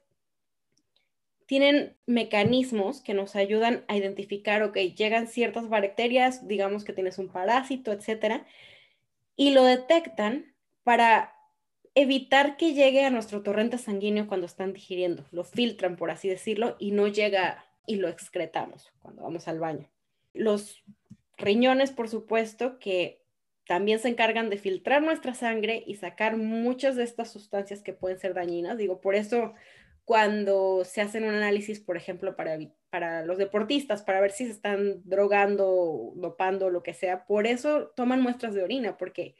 tienen 1.47 1.97
mecanismos 2.07 3.03
que 3.03 3.15
nos 3.15 3.37
ayudan 3.37 3.85
a 3.89 3.97
identificar, 3.97 4.63
ok, 4.63 4.77
llegan 4.97 5.27
ciertas 5.29 5.69
bacterias, 5.69 6.49
digamos 6.49 6.85
que 6.85 6.93
tienes 6.93 7.19
un 7.19 7.29
parásito, 7.29 7.93
etcétera, 7.93 8.47
y 9.37 9.51
lo 9.51 9.65
detectan 9.65 10.55
para 10.83 11.35
evitar 11.95 12.57
que 12.57 12.75
llegue 12.75 13.05
a 13.05 13.11
nuestro 13.11 13.43
torrente 13.43 13.79
sanguíneo 13.79 14.27
cuando 14.27 14.47
están 14.47 14.73
digiriendo. 14.73 15.25
Lo 15.31 15.45
filtran, 15.45 15.97
por 15.97 16.11
así 16.11 16.29
decirlo, 16.29 16.77
y 16.79 16.91
no 16.91 17.07
llega 17.07 17.65
y 17.87 17.97
lo 17.97 18.09
excretamos 18.09 18.93
cuando 19.01 19.23
vamos 19.23 19.49
al 19.49 19.61
baño. 19.61 19.89
Los 20.35 20.83
riñones, 21.39 21.91
por 21.91 22.09
supuesto, 22.09 22.79
que 22.79 23.25
también 23.67 23.99
se 23.99 24.09
encargan 24.09 24.51
de 24.51 24.59
filtrar 24.59 25.03
nuestra 25.03 25.35
sangre 25.35 25.83
y 25.87 25.97
sacar 25.97 26.37
muchas 26.37 26.97
de 26.97 27.05
estas 27.05 27.33
sustancias 27.33 27.83
que 27.83 27.93
pueden 27.93 28.19
ser 28.19 28.35
dañinas. 28.35 28.79
Digo, 28.79 29.01
por 29.01 29.15
eso 29.15 29.55
cuando 30.05 30.85
se 30.85 31.01
hacen 31.01 31.25
un 31.25 31.35
análisis, 31.35 31.81
por 31.81 31.97
ejemplo, 31.97 32.37
para, 32.37 32.57
para 32.97 33.27
los 33.27 33.37
deportistas, 33.37 34.03
para 34.03 34.23
ver 34.23 34.31
si 34.31 34.47
se 34.47 34.53
están 34.53 35.03
drogando, 35.05 36.15
dopando, 36.17 36.71
lo 36.71 36.83
que 36.83 36.95
sea, 36.95 37.27
por 37.27 37.47
eso 37.47 37.89
toman 37.95 38.23
muestras 38.23 38.55
de 38.55 38.63
orina, 38.63 38.97
porque 38.97 39.37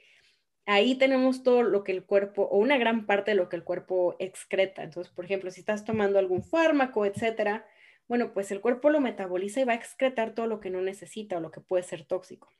ahí 0.67 0.93
tenemos 0.93 1.41
todo 1.41 1.63
lo 1.63 1.83
que 1.83 1.91
el 1.91 2.05
cuerpo, 2.05 2.43
o 2.43 2.59
una 2.59 2.77
gran 2.77 3.07
parte 3.07 3.31
de 3.31 3.35
lo 3.35 3.49
que 3.49 3.55
el 3.55 3.63
cuerpo 3.63 4.15
excreta. 4.19 4.83
Entonces, 4.83 5.11
por 5.11 5.25
ejemplo, 5.25 5.49
si 5.49 5.61
estás 5.61 5.85
tomando 5.85 6.19
algún 6.19 6.43
fármaco, 6.43 7.03
etcétera, 7.03 7.65
bueno, 8.07 8.31
pues 8.31 8.51
el 8.51 8.61
cuerpo 8.61 8.91
lo 8.91 9.01
metaboliza 9.01 9.61
y 9.61 9.63
va 9.63 9.73
a 9.73 9.77
excretar 9.77 10.35
todo 10.35 10.45
lo 10.45 10.59
que 10.59 10.69
no 10.69 10.81
necesita 10.81 11.37
o 11.37 11.39
lo 11.39 11.49
que 11.49 11.59
puede 11.59 11.81
ser 11.81 12.05
tóxico. 12.05 12.53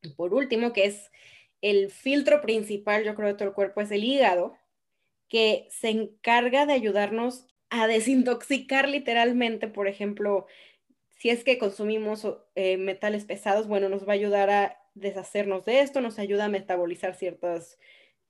Y 0.00 0.14
por 0.14 0.32
último, 0.32 0.72
que 0.72 0.86
es 0.86 1.10
el 1.60 1.90
filtro 1.90 2.40
principal, 2.40 3.04
yo 3.04 3.14
creo, 3.14 3.28
de 3.28 3.34
todo 3.34 3.48
el 3.48 3.54
cuerpo, 3.54 3.82
es 3.82 3.90
el 3.90 4.04
hígado, 4.04 4.56
que 5.28 5.68
se 5.68 5.90
encarga 5.90 6.64
de 6.64 6.72
ayudarnos 6.72 7.46
a 7.70 7.86
desintoxicar 7.86 8.88
literalmente, 8.88 9.68
por 9.68 9.88
ejemplo, 9.88 10.46
si 11.16 11.30
es 11.30 11.44
que 11.44 11.58
consumimos 11.58 12.26
eh, 12.54 12.76
metales 12.76 13.24
pesados, 13.24 13.68
bueno, 13.68 13.88
nos 13.88 14.06
va 14.06 14.12
a 14.12 14.14
ayudar 14.14 14.50
a 14.50 14.76
deshacernos 14.94 15.64
de 15.64 15.80
esto, 15.80 16.00
nos 16.00 16.18
ayuda 16.18 16.46
a 16.46 16.48
metabolizar 16.48 17.14
ciertos, 17.14 17.78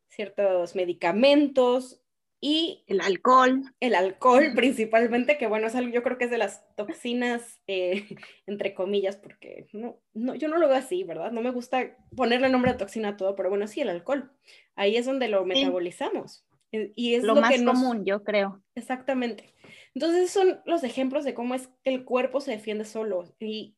ciertos 0.08 0.76
medicamentos 0.76 2.02
y... 2.40 2.84
El 2.86 3.00
alcohol. 3.00 3.62
El 3.80 3.94
alcohol 3.94 4.52
principalmente, 4.56 5.38
que 5.38 5.46
bueno, 5.46 5.66
es 5.66 5.74
algo, 5.74 5.92
yo 5.92 6.02
creo 6.02 6.18
que 6.18 6.24
es 6.24 6.30
de 6.30 6.38
las 6.38 6.64
toxinas, 6.74 7.60
eh, 7.66 8.06
entre 8.46 8.74
comillas, 8.74 9.16
porque 9.16 9.68
no, 9.72 10.00
no, 10.12 10.34
yo 10.34 10.48
no 10.48 10.58
lo 10.58 10.68
veo 10.68 10.76
así, 10.76 11.04
¿verdad? 11.04 11.32
No 11.32 11.42
me 11.42 11.50
gusta 11.50 11.96
ponerle 12.16 12.48
nombre 12.48 12.72
a 12.72 12.76
toxina 12.76 13.10
a 13.10 13.16
todo, 13.16 13.36
pero 13.36 13.50
bueno, 13.50 13.66
sí, 13.66 13.80
el 13.80 13.88
alcohol. 13.90 14.32
Ahí 14.74 14.96
es 14.96 15.06
donde 15.06 15.28
lo 15.28 15.44
metabolizamos. 15.44 16.44
Y 16.72 17.14
es 17.14 17.24
lo, 17.24 17.34
más 17.34 17.60
común, 17.62 18.04
yo 18.04 18.22
creo. 18.22 18.62
Exactamente. 18.74 19.52
Entonces 19.94 20.30
son 20.30 20.60
los 20.64 20.84
ejemplos 20.84 21.24
de 21.24 21.34
cómo 21.34 21.54
es 21.54 21.68
que 21.82 21.90
el 21.92 22.04
cuerpo 22.04 22.40
se 22.40 22.52
defiende 22.52 22.84
solo 22.84 23.24
y 23.40 23.76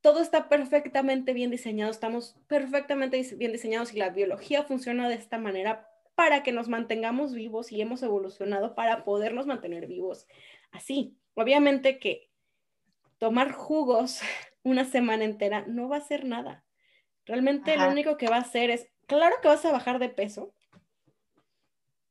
todo 0.00 0.20
está 0.20 0.48
perfectamente 0.48 1.32
bien 1.32 1.50
diseñado, 1.50 1.90
estamos 1.90 2.36
perfectamente 2.46 3.22
bien 3.36 3.52
diseñados 3.52 3.92
y 3.94 3.98
la 3.98 4.10
biología 4.10 4.62
funciona 4.62 5.08
de 5.08 5.14
esta 5.14 5.38
manera 5.38 5.88
para 6.14 6.42
que 6.42 6.52
nos 6.52 6.68
mantengamos 6.68 7.34
vivos 7.34 7.72
y 7.72 7.80
hemos 7.80 8.02
evolucionado 8.02 8.74
para 8.74 9.04
podernos 9.04 9.46
mantener 9.46 9.86
vivos 9.86 10.26
así. 10.70 11.16
Obviamente 11.34 11.98
que 11.98 12.30
tomar 13.18 13.52
jugos 13.52 14.20
una 14.62 14.84
semana 14.84 15.24
entera 15.24 15.64
no 15.66 15.88
va 15.88 15.96
a 15.96 16.00
hacer 16.00 16.24
nada. 16.24 16.64
Realmente 17.26 17.76
lo 17.76 17.88
único 17.88 18.18
que 18.18 18.28
va 18.28 18.36
a 18.36 18.40
hacer 18.40 18.68
es, 18.70 18.90
claro 19.06 19.36
que 19.40 19.48
vas 19.48 19.64
a 19.64 19.72
bajar 19.72 19.98
de 19.98 20.10
peso 20.10 20.52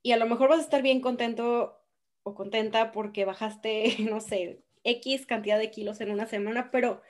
y 0.04 0.12
a 0.12 0.18
lo 0.18 0.28
mejor 0.28 0.50
vas 0.50 0.60
a 0.60 0.64
estar 0.64 0.82
bien 0.82 1.00
contento 1.02 1.82
o 2.24 2.36
contenta 2.36 2.92
porque 2.92 3.26
bajaste, 3.26 3.96
no 4.10 4.22
sé, 4.22 4.62
X 4.84 5.26
cantidad 5.26 5.58
de 5.58 5.72
kilos 5.72 6.02
en 6.02 6.12
una 6.12 6.28
semana, 6.28 6.70
pero 6.72 7.02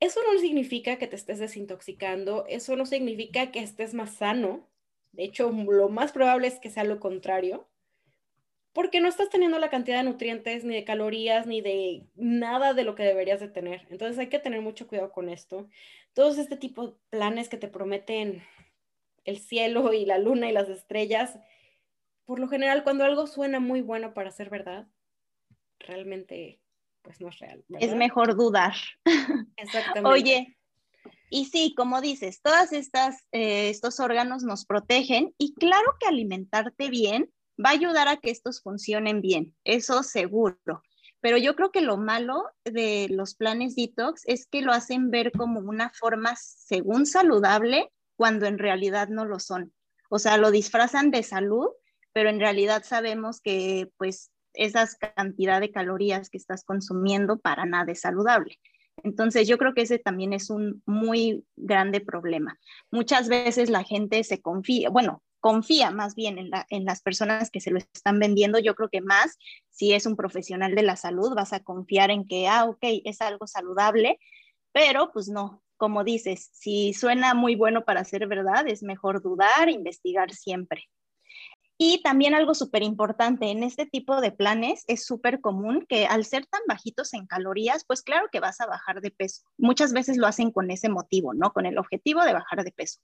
eso 0.00 0.20
no 0.32 0.38
significa 0.40 0.96
que 0.96 1.06
te 1.06 1.16
estés 1.16 1.38
desintoxicando, 1.38 2.46
eso 2.48 2.76
no 2.76 2.86
significa 2.86 3.50
que 3.50 3.60
estés 3.60 3.94
más 3.94 4.14
sano. 4.14 4.68
De 5.12 5.24
hecho, 5.24 5.50
lo 5.50 5.88
más 5.88 6.12
probable 6.12 6.46
es 6.46 6.60
que 6.60 6.70
sea 6.70 6.84
lo 6.84 7.00
contrario, 7.00 7.68
porque 8.72 9.00
no 9.00 9.08
estás 9.08 9.28
teniendo 9.28 9.58
la 9.58 9.70
cantidad 9.70 9.98
de 9.98 10.04
nutrientes, 10.04 10.64
ni 10.64 10.74
de 10.74 10.84
calorías, 10.84 11.46
ni 11.46 11.60
de 11.60 12.06
nada 12.14 12.74
de 12.74 12.84
lo 12.84 12.94
que 12.94 13.02
deberías 13.02 13.40
de 13.40 13.48
tener. 13.48 13.86
Entonces 13.90 14.18
hay 14.18 14.28
que 14.28 14.38
tener 14.38 14.60
mucho 14.60 14.86
cuidado 14.86 15.10
con 15.10 15.28
esto. 15.28 15.68
Todos 16.12 16.38
este 16.38 16.56
tipo 16.56 16.86
de 16.86 16.94
planes 17.10 17.48
que 17.48 17.56
te 17.56 17.68
prometen 17.68 18.44
el 19.24 19.38
cielo 19.40 19.92
y 19.92 20.06
la 20.06 20.18
luna 20.18 20.48
y 20.48 20.52
las 20.52 20.68
estrellas, 20.68 21.38
por 22.28 22.40
lo 22.40 22.48
general, 22.48 22.84
cuando 22.84 23.04
algo 23.04 23.26
suena 23.26 23.58
muy 23.58 23.80
bueno 23.80 24.12
para 24.12 24.30
ser 24.30 24.50
verdad, 24.50 24.86
realmente 25.78 26.60
pues 27.00 27.22
no 27.22 27.30
es 27.30 27.38
real. 27.38 27.64
Es 27.80 27.94
mejor 27.94 28.36
dudar. 28.36 28.74
Exactamente. 29.56 30.10
Oye, 30.10 30.58
y 31.30 31.46
sí, 31.46 31.72
como 31.74 32.02
dices, 32.02 32.42
todas 32.42 32.74
estas, 32.74 33.24
eh, 33.32 33.70
estos 33.70 33.98
órganos 33.98 34.42
nos 34.42 34.66
protegen 34.66 35.34
y 35.38 35.54
claro 35.54 35.96
que 35.98 36.06
alimentarte 36.06 36.90
bien 36.90 37.32
va 37.58 37.70
a 37.70 37.72
ayudar 37.72 38.08
a 38.08 38.18
que 38.18 38.28
estos 38.28 38.60
funcionen 38.60 39.22
bien, 39.22 39.56
eso 39.64 40.02
seguro. 40.02 40.82
Pero 41.20 41.38
yo 41.38 41.56
creo 41.56 41.72
que 41.72 41.80
lo 41.80 41.96
malo 41.96 42.44
de 42.62 43.06
los 43.08 43.36
planes 43.36 43.74
detox 43.74 44.20
es 44.26 44.46
que 44.46 44.60
lo 44.60 44.72
hacen 44.72 45.10
ver 45.10 45.32
como 45.32 45.60
una 45.60 45.88
forma 45.94 46.36
según 46.36 47.06
saludable 47.06 47.90
cuando 48.16 48.44
en 48.44 48.58
realidad 48.58 49.08
no 49.08 49.24
lo 49.24 49.38
son. 49.38 49.72
O 50.10 50.18
sea, 50.18 50.36
lo 50.36 50.50
disfrazan 50.50 51.10
de 51.10 51.22
salud, 51.22 51.68
pero 52.12 52.30
en 52.30 52.40
realidad 52.40 52.82
sabemos 52.84 53.40
que 53.40 53.90
pues 53.96 54.30
esa 54.54 54.88
cantidad 55.14 55.60
de 55.60 55.70
calorías 55.70 56.30
que 56.30 56.38
estás 56.38 56.64
consumiendo 56.64 57.38
para 57.38 57.64
nada 57.64 57.92
es 57.92 58.00
saludable. 58.00 58.58
Entonces, 59.04 59.46
yo 59.46 59.58
creo 59.58 59.74
que 59.74 59.82
ese 59.82 59.98
también 59.98 60.32
es 60.32 60.50
un 60.50 60.82
muy 60.84 61.44
grande 61.56 62.00
problema. 62.00 62.58
Muchas 62.90 63.28
veces 63.28 63.70
la 63.70 63.84
gente 63.84 64.24
se 64.24 64.40
confía, 64.40 64.90
bueno, 64.90 65.22
confía 65.40 65.90
más 65.90 66.14
bien 66.14 66.50
en, 66.68 66.84
las 66.84 67.00
personas 67.00 67.50
que 67.50 67.60
se 67.60 67.70
lo 67.70 67.78
están 67.78 68.18
vendiendo. 68.18 68.58
Yo 68.58 68.74
creo 68.74 68.88
que 68.88 69.00
más, 69.00 69.38
si 69.70 69.92
es 69.92 70.06
un 70.06 70.16
profesional 70.16 70.74
de 70.74 70.82
la 70.82 70.96
salud, 70.96 71.34
vas 71.34 71.52
a 71.52 71.60
confiar 71.60 72.10
en 72.10 72.26
que, 72.26 72.48
ah, 72.48 72.64
ok, 72.64 72.78
es 73.04 73.20
algo 73.20 73.46
saludable, 73.46 74.18
pero 74.72 75.12
pues 75.12 75.28
no, 75.28 75.62
como 75.76 76.04
dices, 76.04 76.50
si 76.52 76.92
suena 76.92 77.34
muy 77.34 77.54
bueno 77.54 77.84
para 77.84 78.04
ser 78.04 78.26
verdad, 78.26 78.66
es 78.66 78.82
mejor 78.82 79.22
dudar, 79.22 79.68
investigar 79.68 80.32
siempre. 80.32 80.88
Y 81.80 82.02
también 82.02 82.34
algo 82.34 82.54
súper 82.54 82.82
importante, 82.82 83.52
en 83.52 83.62
este 83.62 83.86
tipo 83.86 84.20
de 84.20 84.32
planes 84.32 84.82
es 84.88 85.06
súper 85.06 85.40
común 85.40 85.86
que 85.88 86.06
al 86.06 86.24
ser 86.24 86.44
tan 86.44 86.60
bajitos 86.66 87.14
en 87.14 87.28
calorías, 87.28 87.84
pues 87.86 88.02
claro 88.02 88.26
que 88.32 88.40
vas 88.40 88.60
a 88.60 88.66
bajar 88.66 89.00
de 89.00 89.12
peso. 89.12 89.44
Muchas 89.56 89.92
veces 89.92 90.16
lo 90.16 90.26
hacen 90.26 90.50
con 90.50 90.72
ese 90.72 90.88
motivo, 90.88 91.34
¿no? 91.34 91.52
Con 91.52 91.66
el 91.66 91.78
objetivo 91.78 92.24
de 92.24 92.32
bajar 92.32 92.64
de 92.64 92.72
peso. 92.72 92.98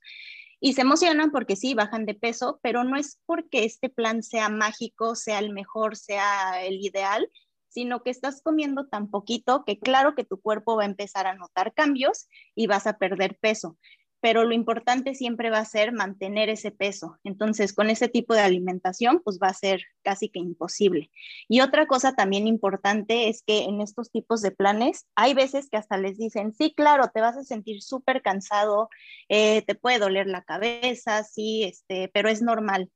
Y 0.59 0.73
se 0.73 0.81
emocionan 0.81 1.31
porque 1.31 1.54
sí, 1.54 1.75
bajan 1.75 2.04
de 2.04 2.14
peso, 2.14 2.59
pero 2.64 2.83
no 2.83 2.97
es 2.97 3.21
porque 3.26 3.64
este 3.64 3.90
plan 3.90 4.25
sea 4.25 4.49
mágico, 4.49 5.14
sea 5.14 5.38
el 5.38 5.52
mejor, 5.52 5.95
sea 5.95 6.64
el 6.64 6.85
ideal, 6.85 7.31
sino 7.69 8.02
que 8.02 8.11
estás 8.11 8.43
comiendo 8.43 8.88
tan 8.88 9.09
poquito 9.09 9.64
que 9.64 9.78
claro 9.78 10.16
que 10.16 10.25
tu 10.25 10.40
cuerpo 10.40 10.76
va 10.76 10.83
a 10.83 10.87
empezar 10.87 11.28
a 11.28 11.35
notar 11.35 11.75
cambios 11.75 12.28
y 12.57 12.66
vas 12.66 12.88
a 12.88 12.99
perder 12.99 13.38
peso 13.40 13.78
pero 14.25 14.45
lo 14.45 14.54
importante 14.54 15.14
siempre 15.14 15.50
va 15.50 15.59
a 15.59 15.66
ser 15.66 15.93
mantener 15.93 16.49
ese 16.49 16.71
peso. 16.71 17.19
Entonces, 17.25 17.75
con 17.75 17.90
ese 17.90 18.09
tipo 18.09 18.33
de 18.33 18.40
alimentación, 18.40 19.21
pues 19.23 19.38
va 19.38 19.49
a 19.49 19.52
ser 19.52 19.83
casi 20.02 20.31
que 20.31 20.38
imposible. 20.38 21.11
Y 21.47 21.61
otra 21.61 21.87
cosa 21.87 22.14
también 22.14 22.47
importante 22.47 23.28
es 23.28 23.43
que 23.43 23.64
en 23.64 23.83
estos 23.83 24.11
tipos 24.11 24.40
de 24.40 24.50
planes, 24.50 25.04
hay 25.14 25.35
veces 25.35 25.69
que 25.69 25.76
hasta 25.76 25.99
les 25.99 26.16
dicen, 26.16 26.54
sí, 26.54 26.73
claro, 26.75 27.11
te 27.12 27.21
vas 27.21 27.37
a 27.37 27.45
sentir 27.45 27.83
súper 27.83 28.23
cansado, 28.23 28.88
eh, 29.28 29.61
te 29.61 29.75
puede 29.75 29.99
doler 29.99 30.26
la 30.26 30.43
cabeza, 30.43 31.23
sí, 31.23 31.64
este, 31.64 32.09
pero 32.09 32.31
es 32.31 32.40
normal. 32.40 32.90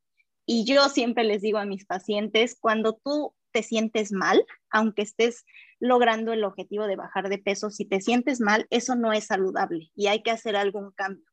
Y 0.47 0.65
yo 0.65 0.89
siempre 0.89 1.25
les 1.25 1.43
digo 1.43 1.59
a 1.59 1.67
mis 1.67 1.85
pacientes, 1.85 2.57
cuando 2.59 2.95
tú 2.95 3.35
te 3.59 3.65
sientes 3.65 4.12
mal, 4.12 4.47
aunque 4.71 5.03
estés 5.03 5.45
logrando 5.81 6.33
el 6.33 6.45
objetivo 6.45 6.87
de 6.87 6.95
bajar 6.95 7.29
de 7.29 7.38
peso, 7.38 7.71
si 7.71 7.85
te 7.85 8.00
sientes 8.00 8.41
mal, 8.41 8.69
eso 8.71 8.95
no 8.95 9.12
es 9.12 9.25
saludable 9.25 9.91
y 9.97 10.07
hay 10.07 10.23
que 10.23 10.31
hacer 10.31 10.55
algún 10.55 10.93
cambio. 10.93 11.25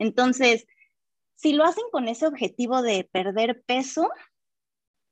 Entonces, 0.00 0.66
si 1.36 1.52
lo 1.52 1.64
hacen 1.64 1.84
con 1.92 2.08
ese 2.08 2.26
objetivo 2.26 2.82
de 2.82 3.08
perder 3.12 3.62
peso, 3.64 4.10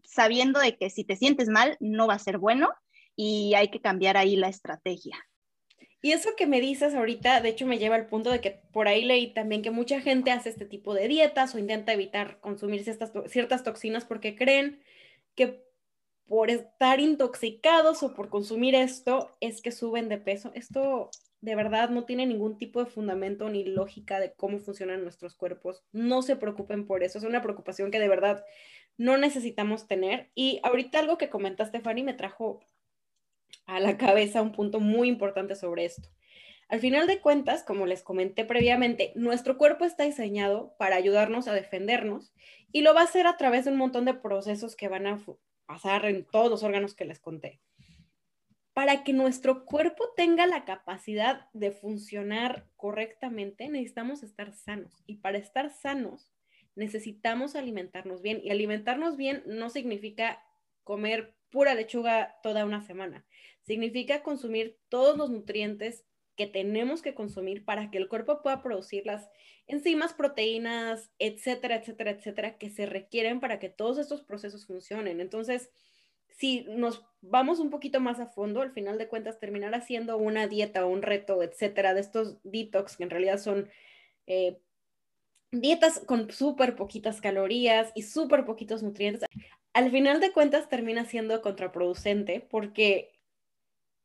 sabiendo 0.02 0.58
de 0.58 0.76
que 0.76 0.90
si 0.90 1.04
te 1.04 1.14
sientes 1.14 1.48
mal, 1.48 1.76
no 1.78 2.08
va 2.08 2.14
a 2.14 2.18
ser 2.18 2.38
bueno 2.38 2.70
y 3.14 3.54
hay 3.54 3.68
que 3.68 3.80
cambiar 3.80 4.16
ahí 4.16 4.34
la 4.34 4.48
estrategia. 4.48 5.16
Y 6.02 6.12
eso 6.12 6.30
que 6.36 6.48
me 6.48 6.60
dices 6.60 6.96
ahorita, 6.96 7.40
de 7.40 7.50
hecho, 7.50 7.66
me 7.66 7.78
lleva 7.78 7.94
al 7.94 8.08
punto 8.08 8.30
de 8.30 8.40
que 8.40 8.60
por 8.72 8.88
ahí 8.88 9.04
leí 9.04 9.32
también 9.34 9.62
que 9.62 9.70
mucha 9.70 10.00
gente 10.00 10.32
hace 10.32 10.48
este 10.48 10.66
tipo 10.66 10.94
de 10.94 11.06
dietas 11.06 11.54
o 11.54 11.58
intenta 11.58 11.92
evitar 11.92 12.40
consumir 12.40 12.82
ciertas, 12.82 13.12
ciertas 13.28 13.62
toxinas 13.62 14.04
porque 14.04 14.34
creen 14.34 14.82
que 15.36 15.65
por 16.26 16.50
estar 16.50 17.00
intoxicados 17.00 18.02
o 18.02 18.14
por 18.14 18.28
consumir 18.28 18.74
esto 18.74 19.36
es 19.40 19.62
que 19.62 19.72
suben 19.72 20.08
de 20.08 20.18
peso. 20.18 20.50
Esto 20.54 21.10
de 21.40 21.54
verdad 21.54 21.90
no 21.90 22.04
tiene 22.04 22.26
ningún 22.26 22.58
tipo 22.58 22.82
de 22.82 22.90
fundamento 22.90 23.48
ni 23.48 23.64
lógica 23.64 24.18
de 24.18 24.32
cómo 24.32 24.58
funcionan 24.58 25.02
nuestros 25.02 25.36
cuerpos. 25.36 25.84
No 25.92 26.22
se 26.22 26.36
preocupen 26.36 26.86
por 26.86 27.04
eso. 27.04 27.18
Es 27.18 27.24
una 27.24 27.42
preocupación 27.42 27.90
que 27.90 28.00
de 28.00 28.08
verdad 28.08 28.44
no 28.96 29.16
necesitamos 29.16 29.86
tener. 29.86 30.30
Y 30.34 30.60
ahorita 30.64 30.98
algo 30.98 31.18
que 31.18 31.30
comentaste, 31.30 31.80
Fanny, 31.80 32.02
me 32.02 32.14
trajo 32.14 32.60
a 33.66 33.78
la 33.78 33.96
cabeza 33.96 34.42
un 34.42 34.52
punto 34.52 34.80
muy 34.80 35.08
importante 35.08 35.54
sobre 35.54 35.84
esto. 35.84 36.08
Al 36.68 36.80
final 36.80 37.06
de 37.06 37.20
cuentas, 37.20 37.62
como 37.62 37.86
les 37.86 38.02
comenté 38.02 38.44
previamente, 38.44 39.12
nuestro 39.14 39.56
cuerpo 39.56 39.84
está 39.84 40.02
diseñado 40.02 40.74
para 40.78 40.96
ayudarnos 40.96 41.46
a 41.46 41.54
defendernos 41.54 42.32
y 42.72 42.80
lo 42.80 42.92
va 42.92 43.02
a 43.02 43.04
hacer 43.04 43.28
a 43.28 43.36
través 43.36 43.64
de 43.64 43.70
un 43.70 43.76
montón 43.76 44.04
de 44.04 44.14
procesos 44.14 44.74
que 44.74 44.88
van 44.88 45.06
a 45.06 45.16
pasar 45.66 46.06
en 46.06 46.24
todos 46.24 46.50
los 46.50 46.62
órganos 46.62 46.94
que 46.94 47.04
les 47.04 47.20
conté. 47.20 47.60
Para 48.72 49.04
que 49.04 49.12
nuestro 49.12 49.64
cuerpo 49.64 50.04
tenga 50.16 50.46
la 50.46 50.64
capacidad 50.64 51.48
de 51.52 51.72
funcionar 51.72 52.68
correctamente, 52.76 53.68
necesitamos 53.68 54.22
estar 54.22 54.52
sanos. 54.52 55.02
Y 55.06 55.16
para 55.16 55.38
estar 55.38 55.70
sanos, 55.70 56.32
necesitamos 56.74 57.56
alimentarnos 57.56 58.22
bien. 58.22 58.40
Y 58.44 58.50
alimentarnos 58.50 59.16
bien 59.16 59.42
no 59.46 59.70
significa 59.70 60.42
comer 60.84 61.34
pura 61.50 61.74
lechuga 61.74 62.36
toda 62.42 62.66
una 62.66 62.82
semana. 62.82 63.24
Significa 63.62 64.22
consumir 64.22 64.78
todos 64.88 65.16
los 65.16 65.30
nutrientes 65.30 66.04
que 66.36 66.46
tenemos 66.46 67.02
que 67.02 67.14
consumir 67.14 67.64
para 67.64 67.90
que 67.90 67.98
el 67.98 68.08
cuerpo 68.08 68.42
pueda 68.42 68.62
producir 68.62 69.06
las 69.06 69.30
enzimas, 69.66 70.14
proteínas, 70.14 71.10
etcétera, 71.18 71.76
etcétera, 71.76 72.10
etcétera, 72.12 72.58
que 72.58 72.70
se 72.70 72.86
requieren 72.86 73.40
para 73.40 73.58
que 73.58 73.68
todos 73.68 73.98
estos 73.98 74.22
procesos 74.22 74.66
funcionen. 74.66 75.20
Entonces, 75.20 75.70
si 76.28 76.66
nos 76.68 77.04
vamos 77.22 77.58
un 77.58 77.70
poquito 77.70 78.00
más 78.00 78.20
a 78.20 78.26
fondo, 78.26 78.60
al 78.60 78.72
final 78.72 78.98
de 78.98 79.08
cuentas, 79.08 79.40
terminar 79.40 79.74
haciendo 79.74 80.18
una 80.18 80.46
dieta 80.46 80.84
o 80.84 80.90
un 80.90 81.02
reto, 81.02 81.42
etcétera, 81.42 81.94
de 81.94 82.00
estos 82.00 82.36
detox, 82.44 82.96
que 82.96 83.04
en 83.04 83.10
realidad 83.10 83.38
son 83.38 83.68
eh, 84.26 84.58
dietas 85.50 86.00
con 86.00 86.30
súper 86.30 86.76
poquitas 86.76 87.20
calorías 87.20 87.90
y 87.94 88.02
súper 88.02 88.44
poquitos 88.44 88.82
nutrientes, 88.82 89.24
al 89.72 89.90
final 89.90 90.20
de 90.20 90.32
cuentas 90.32 90.68
termina 90.68 91.04
siendo 91.04 91.40
contraproducente 91.42 92.40
porque 92.40 93.15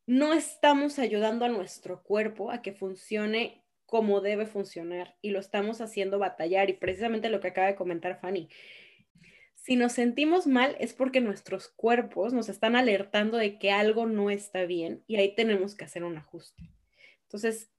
no 0.05 0.33
estamos 0.33 0.99
ayudando 0.99 1.45
a 1.45 1.49
nuestro 1.49 2.03
cuerpo 2.03 2.51
a 2.51 2.61
que 2.61 2.73
funcione 2.73 3.63
como 3.85 4.21
debe 4.21 4.45
funcionar 4.45 5.17
y 5.21 5.31
lo 5.31 5.39
estamos 5.39 5.81
haciendo 5.81 6.17
batallar 6.17 6.69
y 6.69 6.73
precisamente 6.73 7.29
lo 7.29 7.39
que 7.39 7.49
acaba 7.49 7.67
de 7.67 7.75
comentar 7.75 8.19
Fanny. 8.19 8.49
Si 9.55 9.75
nos 9.75 9.91
sentimos 9.91 10.47
mal 10.47 10.75
es 10.79 10.93
porque 10.93 11.21
nuestros 11.21 11.67
cuerpos 11.67 12.33
nos 12.33 12.49
están 12.49 12.75
alertando 12.75 13.37
de 13.37 13.59
que 13.59 13.71
algo 13.71 14.05
no 14.07 14.29
está 14.29 14.65
bien 14.65 15.03
y 15.07 15.17
ahí 15.17 15.35
tenemos 15.35 15.75
que 15.75 15.85
hacer 15.85 16.03
un 16.03 16.17
ajuste. 16.17 16.63
Entonces, 17.23 17.69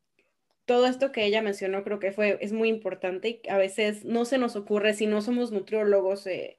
todo 0.65 0.87
esto 0.87 1.13
que 1.13 1.25
ella 1.25 1.43
mencionó 1.43 1.83
creo 1.83 1.99
que 1.99 2.13
fue, 2.13 2.39
es 2.41 2.53
muy 2.53 2.69
importante 2.69 3.41
y 3.43 3.49
a 3.49 3.57
veces 3.57 4.05
no 4.05 4.25
se 4.25 4.39
nos 4.39 4.55
ocurre 4.55 4.95
si 4.95 5.07
no 5.07 5.23
somos 5.23 5.51
nutriólogos. 5.51 6.27
Eh, 6.27 6.59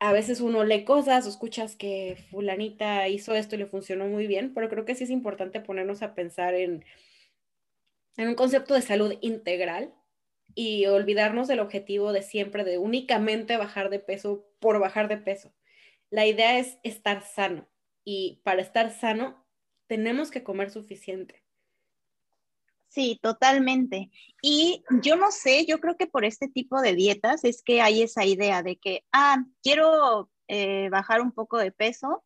a 0.00 0.12
veces 0.12 0.40
uno 0.40 0.64
lee 0.64 0.84
cosas 0.84 1.26
escuchas 1.26 1.76
que 1.76 2.16
fulanita 2.30 3.08
hizo 3.08 3.34
esto 3.34 3.56
y 3.56 3.58
le 3.58 3.66
funcionó 3.66 4.06
muy 4.06 4.26
bien, 4.26 4.54
pero 4.54 4.68
creo 4.68 4.84
que 4.84 4.94
sí 4.94 5.04
es 5.04 5.10
importante 5.10 5.60
ponernos 5.60 6.02
a 6.02 6.14
pensar 6.14 6.54
en, 6.54 6.84
en 8.16 8.28
un 8.28 8.34
concepto 8.34 8.74
de 8.74 8.82
salud 8.82 9.14
integral 9.20 9.92
y 10.54 10.86
olvidarnos 10.86 11.48
del 11.48 11.60
objetivo 11.60 12.12
de 12.12 12.22
siempre 12.22 12.64
de 12.64 12.78
únicamente 12.78 13.56
bajar 13.56 13.90
de 13.90 13.98
peso 13.98 14.46
por 14.60 14.78
bajar 14.78 15.08
de 15.08 15.18
peso. 15.18 15.52
La 16.10 16.26
idea 16.26 16.58
es 16.58 16.78
estar 16.82 17.22
sano 17.22 17.68
y 18.04 18.40
para 18.44 18.62
estar 18.62 18.90
sano 18.90 19.44
tenemos 19.88 20.30
que 20.30 20.42
comer 20.42 20.70
suficiente. 20.70 21.42
Sí, 22.88 23.18
totalmente. 23.22 24.10
Y 24.42 24.82
yo 25.02 25.16
no 25.16 25.30
sé, 25.30 25.66
yo 25.66 25.78
creo 25.78 25.96
que 25.96 26.06
por 26.06 26.24
este 26.24 26.48
tipo 26.48 26.80
de 26.80 26.94
dietas 26.94 27.44
es 27.44 27.62
que 27.62 27.82
hay 27.82 28.02
esa 28.02 28.24
idea 28.24 28.62
de 28.62 28.76
que, 28.76 29.04
ah, 29.12 29.44
quiero 29.62 30.30
eh, 30.48 30.88
bajar 30.90 31.20
un 31.20 31.32
poco 31.32 31.58
de 31.58 31.70
peso, 31.70 32.24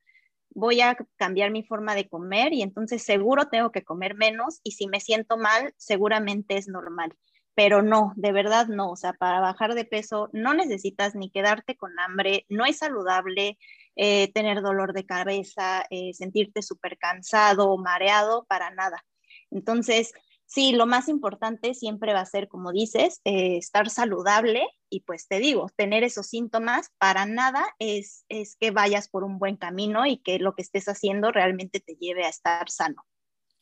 voy 0.55 0.81
a 0.81 0.97
cambiar 1.17 1.51
mi 1.51 1.63
forma 1.65 1.95
de 1.95 2.09
comer 2.09 2.53
y 2.53 2.63
entonces 2.63 3.03
seguro 3.03 3.49
tengo 3.49 3.73
que 3.73 3.85
comer 3.85 4.15
menos 4.15 4.61
y 4.63 4.73
si 4.73 4.87
me 4.87 5.01
siento 5.01 5.37
mal, 5.37 5.75
seguramente 5.77 6.57
es 6.57 6.69
normal. 6.69 7.17
Pero 7.55 7.83
no, 7.83 8.13
de 8.17 8.33
verdad 8.33 8.69
no. 8.69 8.91
O 8.91 8.97
sea, 8.97 9.13
para 9.15 9.41
bajar 9.41 9.75
de 9.75 9.85
peso 9.85 10.31
no 10.33 10.55
necesitas 10.55 11.15
ni 11.15 11.31
quedarte 11.31 11.77
con 11.77 11.99
hambre, 11.99 12.47
no 12.49 12.65
es 12.67 12.79
saludable 12.79 13.59
eh, 13.97 14.33
tener 14.33 14.63
dolor 14.63 14.93
de 14.95 15.05
cabeza, 15.07 15.85
eh, 15.91 16.15
sentirte 16.15 16.63
súper 16.63 16.99
cansado 16.99 17.77
mareado, 17.79 18.45
para 18.49 18.71
nada. 18.71 19.05
Entonces, 19.51 20.13
sí, 20.53 20.73
lo 20.73 20.87
más 20.87 21.09
importante 21.09 21.75
siempre 21.75 22.13
va 22.13 22.21
a 22.21 22.27
ser, 22.27 22.49
como 22.49 22.73
dices, 22.73 23.21
eh, 23.25 23.57
estar 23.57 23.89
saludable 23.89 24.67
y 24.91 25.01
pues 25.01 25.27
te 25.27 25.39
digo, 25.39 25.69
tener 25.77 26.05
esos 26.05 26.27
síntomas 26.27 26.91
para 26.99 27.25
nada 27.25 27.65
es, 27.79 28.27
que 28.61 28.71
vayas 28.71 29.09
por 29.09 29.25
un 29.25 29.39
buen 29.39 29.57
camino 29.57 30.05
y 30.05 30.19
que 30.19 30.39
lo 30.39 30.55
que 30.55 30.63
estés 30.63 30.89
haciendo 30.89 31.33
realmente 31.33 31.81
te 31.81 31.95
lleve 31.95 32.25
a 32.25 32.29
estar 32.29 32.69
sano. 32.69 33.03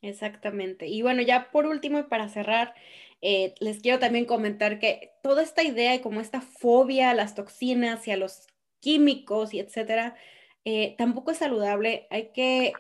Exactamente. 0.03 0.89
Y 0.89 1.03
bueno, 1.03 1.23
ya 1.23 1.51
por 1.53 1.67
último 1.67 1.99
y 2.01 2.05
para 2.05 2.29
cerrar, 2.29 2.75
eh, 3.21 3.55
les 3.61 3.81
quiero 3.81 3.99
también 3.99 4.25
comentar 4.25 4.79
que 4.81 5.13
toda 5.23 5.43
esta 5.43 5.63
idea 5.63 5.95
y 5.95 6.01
como 6.01 6.21
esta 6.21 6.41
fobia 6.41 7.11
a 7.11 7.15
las 7.15 7.35
toxinas 7.35 8.09
y 8.09 8.11
a 8.11 8.17
los 8.17 8.47
químicos 8.81 9.55
y 9.55 9.61
etcétera, 9.61 10.17
eh, 10.65 10.97
tampoco 10.99 11.31
es 11.31 11.39
saludable. 11.39 12.09
Hay 12.11 12.33
que 12.33 12.73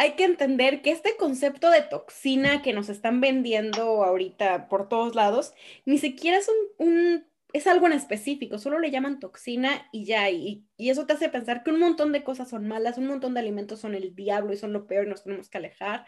hay 0.00 0.12
que 0.12 0.24
entender 0.24 0.80
que 0.80 0.92
este 0.92 1.18
concepto 1.18 1.68
de 1.68 1.82
toxina 1.82 2.62
que 2.62 2.72
nos 2.72 2.88
están 2.88 3.20
vendiendo 3.20 4.02
ahorita 4.02 4.66
por 4.66 4.88
todos 4.88 5.14
lados, 5.14 5.52
ni 5.84 5.98
siquiera 5.98 6.38
es 6.38 6.50
un, 6.78 7.26
es 7.52 7.66
algo 7.66 7.86
en 7.86 7.92
específico, 7.92 8.56
solo 8.56 8.78
le 8.78 8.90
llaman 8.90 9.20
toxina 9.20 9.86
y 9.92 10.06
ya, 10.06 10.30
y, 10.30 10.64
eso 10.78 11.04
te 11.04 11.12
hace 11.12 11.28
pensar 11.28 11.62
que 11.62 11.70
un 11.70 11.80
montón 11.80 12.12
de 12.12 12.24
cosas 12.24 12.48
son 12.48 12.66
malas, 12.66 12.96
un 12.96 13.08
montón 13.08 13.34
de 13.34 13.40
alimentos 13.40 13.80
son 13.80 13.94
el 13.94 14.14
diablo 14.14 14.54
y 14.54 14.56
son 14.56 14.72
lo 14.72 14.86
peor 14.86 15.04
y 15.04 15.10
nos 15.10 15.22
tenemos 15.22 15.50
que 15.50 15.58
alejar. 15.58 16.06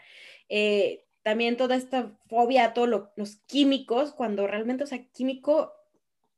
Eh, 0.49 1.05
también 1.21 1.55
toda 1.55 1.75
esta 1.75 2.17
fobia 2.27 2.65
a 2.65 2.73
todos 2.73 3.11
los 3.15 3.35
químicos, 3.45 4.11
cuando 4.11 4.47
realmente, 4.47 4.85
o 4.85 4.87
sea, 4.87 5.05
químico 5.11 5.71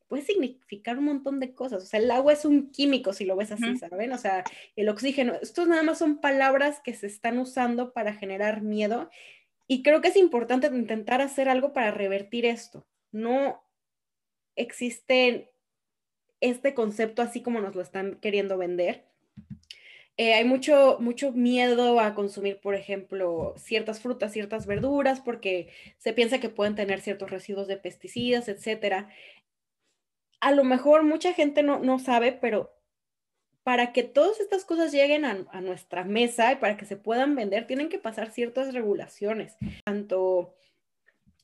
puede 0.07 0.23
significar 0.23 0.97
un 0.97 1.05
montón 1.05 1.39
de 1.39 1.53
cosas. 1.53 1.83
O 1.83 1.85
sea, 1.85 1.99
el 1.99 2.11
agua 2.11 2.33
es 2.33 2.45
un 2.45 2.71
químico, 2.71 3.13
si 3.13 3.25
lo 3.25 3.35
ves 3.35 3.51
así, 3.51 3.77
¿saben? 3.77 4.11
O 4.13 4.17
sea, 4.17 4.43
el 4.75 4.89
oxígeno, 4.89 5.33
estos 5.41 5.67
nada 5.67 5.83
más 5.83 5.97
son 5.97 6.19
palabras 6.19 6.79
que 6.83 6.93
se 6.93 7.07
están 7.07 7.37
usando 7.39 7.93
para 7.93 8.13
generar 8.13 8.61
miedo. 8.61 9.09
Y 9.67 9.81
creo 9.83 10.01
que 10.01 10.09
es 10.09 10.15
importante 10.15 10.67
intentar 10.67 11.21
hacer 11.21 11.49
algo 11.49 11.73
para 11.73 11.91
revertir 11.91 12.45
esto. 12.45 12.85
No 13.11 13.63
existe 14.55 15.51
este 16.39 16.73
concepto 16.73 17.21
así 17.21 17.41
como 17.41 17.61
nos 17.61 17.75
lo 17.75 17.81
están 17.81 18.15
queriendo 18.15 18.57
vender. 18.57 19.05
Eh, 20.17 20.33
hay 20.33 20.45
mucho, 20.45 20.97
mucho 21.01 21.33
miedo 21.33 21.99
a 21.99 22.15
consumir, 22.15 22.61
por 22.61 22.73
ejemplo, 22.73 23.53
ciertas 23.57 23.99
frutas, 23.99 24.31
ciertas 24.31 24.65
verduras, 24.65 25.19
porque 25.19 25.67
se 25.97 26.13
piensa 26.13 26.39
que 26.39 26.47
pueden 26.47 26.75
tener 26.75 27.01
ciertos 27.01 27.31
residuos 27.31 27.67
de 27.67 27.75
pesticidas, 27.75 28.47
etcétera 28.47 29.09
a 30.39 30.51
lo 30.51 30.63
mejor 30.63 31.03
mucha 31.03 31.33
gente 31.33 31.63
no, 31.63 31.99
sabe, 31.99 32.31
pero 32.33 32.73
para 33.63 33.93
que 33.93 34.03
todas 34.03 34.39
estas 34.39 34.63
cosas 34.63 34.91
lleguen 34.91 35.25
a, 35.25 35.45
a, 35.51 35.61
nuestra 35.61 36.03
mesa 36.03 36.51
y 36.51 36.57
para 36.57 36.77
que 36.77 36.85
se 36.85 36.97
puedan 36.97 37.35
vender, 37.35 37.65
tienen 37.67 37.89
que 37.89 37.97
pasar 37.97 38.31
ciertas 38.31 38.73
regulaciones, 38.73 39.57
tanto 39.83 40.55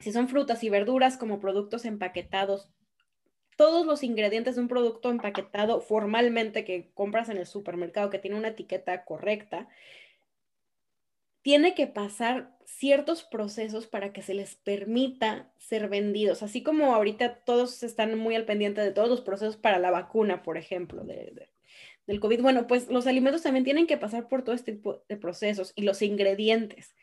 si 0.02 0.12
son 0.12 0.28
frutas 0.28 0.64
y 0.64 0.70
verduras 0.70 1.18
como 1.18 1.40
productos 1.40 1.86
empaquetados. 1.86 2.70
Todos 3.56 3.86
los 3.86 4.04
ingredientes 4.04 4.56
de 4.56 4.62
un 4.62 4.68
producto 4.68 5.12
empaquetado 5.12 5.82
formalmente 5.82 6.66
que 6.66 6.92
compras 6.94 7.30
en 7.30 7.38
el 7.38 7.46
supermercado, 7.46 8.10
que 8.10 8.20
tiene 8.20 8.38
una 8.38 8.50
etiqueta 8.50 9.06
correcta, 9.06 9.68
tiene 11.42 11.74
que 11.74 11.88
pasar 11.88 12.56
ciertos 12.66 13.24
procesos 13.24 13.88
para 13.88 14.14
que 14.14 14.22
se 14.22 14.34
les 14.34 14.56
permita 14.56 15.52
ser 15.58 15.90
vendidos, 15.90 16.44
así 16.44 16.64
como 16.64 16.94
ahorita 16.96 17.44
todos 17.44 17.84
están 17.84 18.18
muy 18.18 18.36
al 18.36 18.46
pendiente 18.46 18.82
de 18.82 18.92
todos 18.92 19.10
los 19.10 19.22
procesos 19.22 19.58
para 19.58 19.80
la 19.80 19.92
vacuna, 19.92 20.44
por 20.44 20.58
ejemplo, 20.58 21.04
del 21.04 22.20
COVID. 22.20 22.42
Bueno, 22.42 22.68
pues 22.68 22.90
los 22.90 23.08
alimentos 23.08 23.44
también 23.44 23.66
tienen 23.66 23.88
que 23.88 23.98
pasar 23.98 24.28
por 24.28 24.44
todo 24.44 24.56
este 24.56 24.74
tipo 24.74 25.04
de 25.10 25.18
procesos 25.18 25.74
y 25.76 25.84
los 25.84 26.02
ingredientes. 26.02 26.96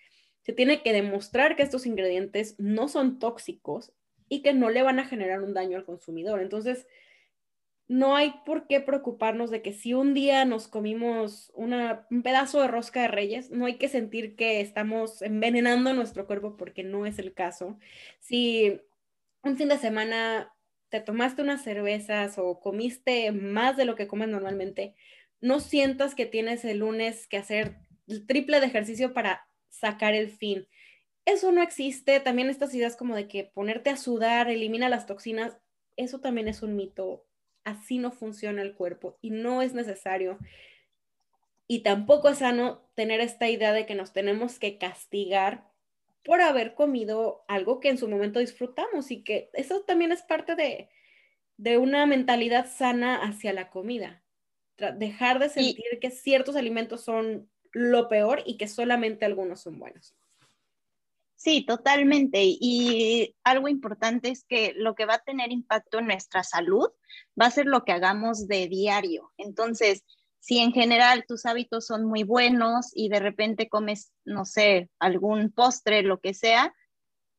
Se 0.42 0.52
tiene 0.52 0.82
que 0.82 0.92
demostrar 0.92 1.56
que 1.56 1.62
estos 1.62 1.84
ingredientes 1.84 2.54
no 2.58 2.88
son 2.88 3.18
tóxicos 3.18 3.92
y 4.28 4.42
que 4.42 4.52
no 4.52 4.70
le 4.70 4.82
van 4.82 4.98
a 4.98 5.06
generar 5.06 5.42
un 5.42 5.54
daño 5.54 5.76
al 5.76 5.84
consumidor. 5.84 6.40
Entonces, 6.40 6.86
no 7.88 8.16
hay 8.16 8.34
por 8.44 8.66
qué 8.66 8.80
preocuparnos 8.80 9.50
de 9.50 9.62
que 9.62 9.72
si 9.72 9.94
un 9.94 10.12
día 10.12 10.44
nos 10.44 10.68
comimos 10.68 11.50
un 11.54 12.22
pedazo 12.22 12.60
de 12.60 12.68
rosca 12.68 13.02
de 13.02 13.08
reyes, 13.08 13.50
no 13.50 13.64
hay 13.64 13.78
que 13.78 13.88
sentir 13.88 14.36
que 14.36 14.60
estamos 14.60 15.22
envenenando 15.22 15.94
nuestro 15.94 16.26
cuerpo 16.26 16.56
porque 16.58 16.84
no 16.84 17.06
es 17.06 17.18
el 17.18 17.32
caso. 17.32 17.78
Si 18.20 18.78
un 19.42 19.56
fin 19.56 19.68
de 19.68 19.78
semana 19.78 20.54
te 20.90 21.00
tomaste 21.00 21.40
unas 21.40 21.62
cervezas 21.62 22.38
o 22.38 22.60
comiste 22.60 23.32
más 23.32 23.78
de 23.78 23.86
lo 23.86 23.94
que 23.94 24.06
comes 24.06 24.28
normalmente, 24.28 24.94
no 25.40 25.58
sientas 25.58 26.14
que 26.14 26.26
tienes 26.26 26.66
el 26.66 26.78
lunes 26.80 27.26
que 27.26 27.38
hacer 27.38 27.78
el 28.06 28.26
triple 28.26 28.60
de 28.60 28.66
ejercicio 28.66 29.14
para 29.14 29.48
sacar 29.70 30.14
el 30.14 30.30
fin. 30.30 30.68
Eso 31.24 31.52
no 31.52 31.62
existe. 31.62 32.20
También 32.20 32.50
estas 32.50 32.74
ideas 32.74 32.96
como 32.96 33.16
de 33.16 33.28
que 33.28 33.44
ponerte 33.44 33.88
a 33.88 33.96
sudar 33.96 34.50
elimina 34.50 34.90
las 34.90 35.06
toxinas, 35.06 35.58
eso 35.96 36.20
también 36.20 36.48
es 36.48 36.62
un 36.62 36.76
mito 36.76 37.27
así 37.64 37.98
no 37.98 38.10
funciona 38.10 38.62
el 38.62 38.74
cuerpo 38.74 39.18
y 39.20 39.30
no 39.30 39.62
es 39.62 39.74
necesario. 39.74 40.38
Y 41.66 41.82
tampoco 41.82 42.28
es 42.28 42.38
sano 42.38 42.88
tener 42.94 43.20
esta 43.20 43.48
idea 43.48 43.72
de 43.72 43.86
que 43.86 43.94
nos 43.94 44.12
tenemos 44.12 44.58
que 44.58 44.78
castigar 44.78 45.68
por 46.24 46.40
haber 46.40 46.74
comido 46.74 47.44
algo 47.48 47.80
que 47.80 47.88
en 47.88 47.98
su 47.98 48.08
momento 48.08 48.40
disfrutamos 48.40 49.10
y 49.10 49.22
que 49.22 49.50
eso 49.52 49.82
también 49.82 50.12
es 50.12 50.22
parte 50.22 50.56
de, 50.56 50.88
de 51.56 51.78
una 51.78 52.06
mentalidad 52.06 52.66
sana 52.70 53.22
hacia 53.22 53.52
la 53.52 53.70
comida. 53.70 54.22
Dejar 54.96 55.38
de 55.38 55.48
sentir 55.48 55.98
que 56.00 56.10
ciertos 56.10 56.56
alimentos 56.56 57.02
son 57.04 57.50
lo 57.72 58.08
peor 58.08 58.42
y 58.46 58.56
que 58.56 58.68
solamente 58.68 59.24
algunos 59.24 59.60
son 59.60 59.78
buenos. 59.78 60.17
Sí, 61.38 61.64
totalmente. 61.64 62.40
Y 62.42 63.36
algo 63.44 63.68
importante 63.68 64.28
es 64.28 64.44
que 64.44 64.74
lo 64.76 64.96
que 64.96 65.06
va 65.06 65.14
a 65.14 65.22
tener 65.24 65.52
impacto 65.52 66.00
en 66.00 66.06
nuestra 66.06 66.42
salud 66.42 66.88
va 67.40 67.46
a 67.46 67.50
ser 67.52 67.66
lo 67.66 67.84
que 67.84 67.92
hagamos 67.92 68.48
de 68.48 68.66
diario. 68.66 69.32
Entonces, 69.36 70.04
si 70.40 70.58
en 70.58 70.72
general 70.72 71.24
tus 71.28 71.46
hábitos 71.46 71.86
son 71.86 72.06
muy 72.06 72.24
buenos 72.24 72.90
y 72.92 73.08
de 73.08 73.20
repente 73.20 73.68
comes, 73.68 74.12
no 74.24 74.44
sé, 74.44 74.90
algún 74.98 75.52
postre, 75.52 76.02
lo 76.02 76.18
que 76.18 76.34
sea, 76.34 76.74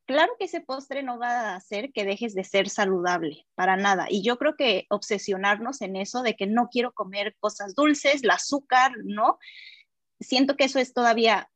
claro 0.05 0.31
que 0.39 0.45
ese 0.45 0.61
postre 0.61 1.03
no 1.03 1.19
va 1.19 1.51
a 1.51 1.55
hacer 1.57 1.91
que 1.91 2.05
dejes 2.05 2.33
de 2.33 2.45
ser 2.45 2.69
saludable, 2.69 3.47
para 3.53 3.75
nada. 3.75 4.07
Y 4.09 4.23
yo 4.23 4.37
creo 4.37 4.55
que 4.55 4.85
obsesionarnos 4.89 5.81
en 5.81 5.97
eso 5.97 6.21
de 6.21 6.37
que 6.37 6.47
no 6.47 6.69
quiero 6.71 6.93
comer 6.93 7.35
cosas 7.41 7.75
dulces, 7.75 8.23
el 8.23 8.29
azúcar, 8.29 8.93
¿no? 9.03 9.39
Siento 10.21 10.55
que 10.55 10.63
eso 10.63 10.79
es 10.79 10.93
todavía 10.93 11.49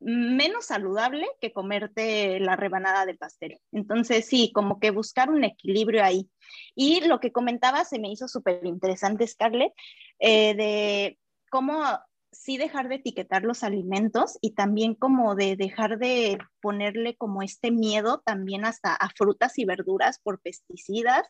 menos 0.00 0.66
saludable 0.66 1.26
que 1.40 1.52
comerte 1.52 2.40
la 2.40 2.56
rebanada 2.56 3.04
de 3.06 3.14
pastel. 3.14 3.58
Entonces, 3.72 4.26
sí, 4.26 4.52
como 4.54 4.78
que 4.78 4.90
buscar 4.90 5.30
un 5.30 5.44
equilibrio 5.44 6.04
ahí. 6.04 6.28
Y 6.74 7.00
lo 7.06 7.20
que 7.20 7.32
comentaba 7.32 7.84
se 7.84 7.98
me 7.98 8.10
hizo 8.10 8.28
súper 8.28 8.64
interesante, 8.64 9.26
Scarlett, 9.26 9.72
eh, 10.20 10.54
de 10.54 11.18
cómo 11.50 11.82
sí 12.30 12.58
dejar 12.58 12.88
de 12.88 12.96
etiquetar 12.96 13.42
los 13.42 13.64
alimentos 13.64 14.38
y 14.40 14.54
también 14.54 14.94
como 14.94 15.34
de 15.34 15.56
dejar 15.56 15.98
de 15.98 16.38
ponerle 16.60 17.16
como 17.16 17.42
este 17.42 17.70
miedo 17.70 18.22
también 18.24 18.64
hasta 18.64 18.94
a 18.94 19.08
frutas 19.10 19.58
y 19.58 19.64
verduras 19.64 20.20
por 20.22 20.40
pesticidas. 20.40 21.26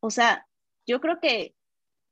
O 0.00 0.10
sea, 0.10 0.46
yo 0.86 1.00
creo 1.00 1.20
que 1.20 1.54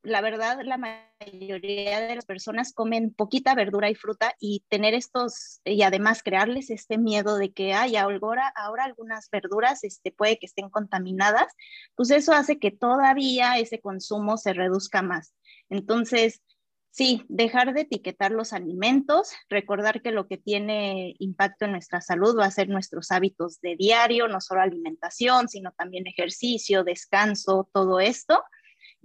la 0.07 0.21
verdad, 0.21 0.59
la 0.63 0.77
mayoría 0.77 1.99
de 1.99 2.15
las 2.15 2.25
personas 2.25 2.73
comen 2.73 3.13
poquita 3.13 3.53
verdura 3.55 3.89
y 3.89 3.95
fruta 3.95 4.33
y 4.39 4.63
tener 4.69 4.93
estos, 4.93 5.61
y 5.65 5.81
además 5.83 6.23
crearles 6.23 6.69
este 6.69 6.97
miedo 6.97 7.37
de 7.37 7.51
que, 7.51 7.73
ay, 7.73 7.97
ahora, 7.97 8.51
ahora 8.55 8.85
algunas 8.85 9.29
verduras 9.29 9.83
este, 9.83 10.11
puede 10.11 10.39
que 10.39 10.45
estén 10.45 10.69
contaminadas, 10.69 11.53
pues 11.95 12.09
eso 12.11 12.33
hace 12.33 12.57
que 12.57 12.71
todavía 12.71 13.57
ese 13.57 13.81
consumo 13.81 14.37
se 14.37 14.53
reduzca 14.53 15.01
más. 15.01 15.33
Entonces, 15.69 16.41
sí, 16.89 17.25
dejar 17.27 17.73
de 17.73 17.81
etiquetar 17.81 18.31
los 18.31 18.53
alimentos, 18.53 19.33
recordar 19.49 20.01
que 20.01 20.11
lo 20.11 20.27
que 20.27 20.37
tiene 20.37 21.15
impacto 21.19 21.65
en 21.65 21.71
nuestra 21.71 22.01
salud 22.01 22.37
va 22.39 22.45
a 22.45 22.51
ser 22.51 22.69
nuestros 22.69 23.11
hábitos 23.11 23.59
de 23.61 23.75
diario, 23.75 24.27
no 24.27 24.39
solo 24.39 24.61
alimentación, 24.61 25.49
sino 25.49 25.73
también 25.73 26.07
ejercicio, 26.07 26.83
descanso, 26.83 27.69
todo 27.73 27.99
esto 27.99 28.41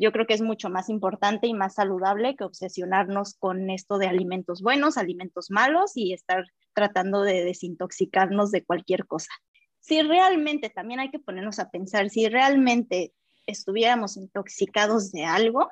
yo 0.02 0.10
creo 0.10 0.26
que 0.26 0.34
es 0.34 0.42
mucho 0.42 0.68
más 0.68 0.88
importante 0.88 1.46
y 1.46 1.54
más 1.54 1.74
saludable 1.74 2.34
que 2.34 2.42
obsesionarnos 2.42 3.34
con 3.34 3.70
esto 3.70 3.98
de 3.98 4.08
alimentos 4.08 4.60
buenos, 4.60 4.98
alimentos 4.98 5.48
malos 5.52 5.92
y 5.94 6.12
estar 6.12 6.44
tratando 6.74 7.22
de 7.22 7.44
desintoxicarnos 7.44 8.50
de 8.50 8.64
cualquier 8.64 9.06
cosa. 9.06 9.30
Si 9.78 10.02
realmente, 10.02 10.70
también 10.70 10.98
hay 10.98 11.12
que 11.12 11.20
ponernos 11.20 11.60
a 11.60 11.70
pensar, 11.70 12.10
si 12.10 12.28
realmente 12.28 13.12
estuviéramos 13.46 14.16
intoxicados 14.16 15.12
de 15.12 15.24
algo, 15.24 15.70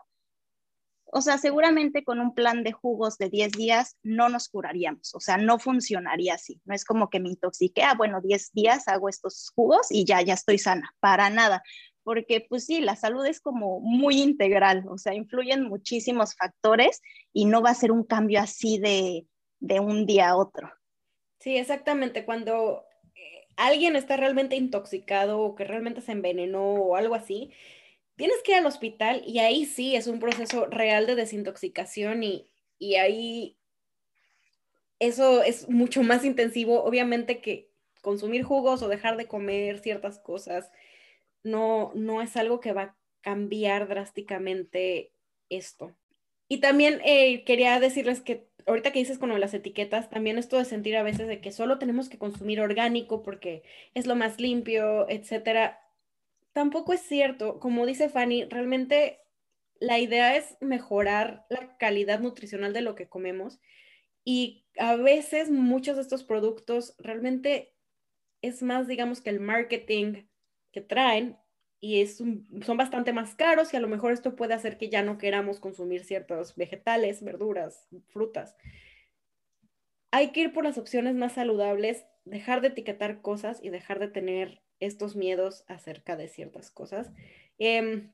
o 1.13 1.23
sea, 1.23 1.37
seguramente 1.39 2.05
con 2.05 2.21
un 2.21 2.33
plan 2.33 2.63
de 2.63 2.71
jugos 2.71 3.19
de 3.19 3.31
10 3.31 3.51
días 3.51 3.97
no 4.05 4.29
nos 4.29 4.49
curaríamos, 4.49 5.13
o 5.13 5.19
sea, 5.19 5.39
no 5.39 5.59
funcionaría 5.59 6.35
así. 6.35 6.61
No 6.65 6.73
es 6.73 6.85
como 6.85 7.11
que 7.11 7.19
me 7.19 7.31
intoxiqué, 7.31 7.83
ah, 7.83 7.95
bueno, 7.97 8.21
10 8.21 8.53
días 8.53 8.87
hago 8.87 9.09
estos 9.09 9.51
jugos 9.57 9.89
y 9.91 10.05
ya, 10.05 10.23
ya 10.23 10.35
estoy 10.35 10.59
sana, 10.59 10.95
para 11.01 11.29
nada 11.31 11.65
porque 12.11 12.45
pues 12.49 12.67
sí, 12.67 12.81
la 12.81 12.97
salud 12.97 13.25
es 13.25 13.41
como 13.41 13.79
muy 13.79 14.21
integral, 14.21 14.83
o 14.89 14.99
sea, 14.99 15.15
influyen 15.15 15.63
muchísimos 15.63 16.35
factores 16.35 17.03
y 17.33 17.45
no 17.45 17.63
va 17.63 17.71
a 17.71 17.75
ser 17.75 17.93
un 17.93 18.03
cambio 18.03 18.41
así 18.41 18.81
de, 18.81 19.29
de 19.61 19.79
un 19.79 20.07
día 20.07 20.31
a 20.31 20.37
otro. 20.37 20.73
Sí, 21.39 21.57
exactamente, 21.57 22.25
cuando 22.25 22.85
eh, 23.15 23.47
alguien 23.57 23.95
está 23.95 24.17
realmente 24.17 24.57
intoxicado 24.57 25.39
o 25.39 25.55
que 25.55 25.63
realmente 25.63 26.01
se 26.01 26.11
envenenó 26.11 26.65
o 26.65 26.97
algo 26.97 27.15
así, 27.15 27.53
tienes 28.17 28.39
que 28.43 28.51
ir 28.51 28.59
al 28.59 28.67
hospital 28.67 29.23
y 29.25 29.39
ahí 29.39 29.65
sí 29.65 29.95
es 29.95 30.09
un 30.09 30.19
proceso 30.19 30.67
real 30.67 31.07
de 31.07 31.15
desintoxicación 31.15 32.25
y, 32.25 32.49
y 32.81 32.97
ahí 32.97 33.57
eso 34.99 35.45
es 35.45 35.69
mucho 35.69 36.03
más 36.03 36.25
intensivo, 36.25 36.83
obviamente 36.83 37.41
que 37.41 37.71
consumir 38.03 38.43
jugos 38.43 38.83
o 38.83 38.89
dejar 38.89 39.17
de 39.17 39.29
comer 39.29 39.79
ciertas 39.79 40.19
cosas 40.19 40.73
no, 41.43 41.93
no 41.95 42.23
es 42.23 42.37
algo 42.37 42.61
que 42.61 42.73
va 42.73 42.83
a 42.83 42.97
cambiar 43.23 43.89
drásticamente 43.89 45.13
esto. 45.49 45.97
Y 46.49 46.59
también 46.59 47.01
eh, 47.05 47.45
quería 47.45 47.79
decirles 47.79 48.21
que 48.21 48.51
ahorita 48.67 48.93
que 48.93 48.99
dices 48.99 49.19
con 49.19 49.39
las 49.39 49.55
etiquetas, 49.55 50.11
también 50.11 50.39
esto 50.39 50.59
de 50.59 50.65
sentir 50.65 50.97
a 50.97 51.03
veces 51.03 51.29
de 51.29 51.41
que 51.41 51.53
solo 51.53 51.79
tenemos 51.79 52.09
que 52.09 52.19
consumir 52.19 52.61
orgánico 52.61 53.23
porque 53.23 53.63
es 53.95 54.07
lo 54.07 54.17
más 54.17 54.41
limpio, 54.41 55.09
etcétera, 55.09 55.81
tampoco 56.53 56.93
es 56.93 57.01
cierto. 57.03 57.61
Como 57.61 57.87
dice 57.87 58.09
Fanny, 58.09 58.45
realmente 58.45 59.21
la 59.79 59.99
idea 59.99 60.37
es 60.37 60.57
mejorar 60.61 61.47
la 61.49 61.77
calidad 61.79 62.21
nutricional 62.21 62.73
de 62.73 62.83
lo 62.83 62.95
que 62.95 63.09
comemos 63.09 63.61
y 64.25 64.67
a 64.79 64.97
veces 64.97 65.51
muchos 65.51 65.97
de 65.97 66.03
estos 66.03 66.25
productos 66.25 66.95
realmente 66.99 67.75
es 68.43 68.63
más, 68.63 68.89
digamos, 68.89 69.21
que 69.21 69.31
el 69.31 69.41
marketing 69.41 70.27
que 70.73 70.81
traen 70.81 71.37
y 71.81 72.03
es 72.03 72.19
son 72.19 72.77
bastante 72.77 73.13
más 73.13 73.35
caros 73.35 73.73
y 73.73 73.77
a 73.77 73.81
lo 73.81 73.89
mejor 73.89 74.13
esto 74.13 74.37
puede 74.37 74.55
hacer 74.55 74.77
que 74.77 74.91
ya 74.91 75.03
no 75.03 75.17
queramos 75.17 75.61
consumir 75.61 76.05
ciertos 76.05 76.55
vegetales, 76.55 77.25
verduras, 77.25 77.89
frutas. 78.09 78.55
Hay 80.11 80.33
que 80.33 80.41
ir 80.41 80.53
por 80.53 80.65
las 80.65 80.77
opciones 80.77 81.15
más 81.15 81.33
saludables, 81.33 82.05
dejar 82.25 82.61
de 82.61 82.69
etiquetar 82.69 83.23
cosas 83.23 83.61
y 83.63 83.71
dejar 83.71 83.99
de 83.99 84.09
tener 84.09 84.61
estos 84.79 85.17
miedos 85.17 85.65
acerca 85.69 86.17
de 86.17 86.29
ciertas 86.29 86.71
cosas. 86.71 87.13
Em, 87.59 88.13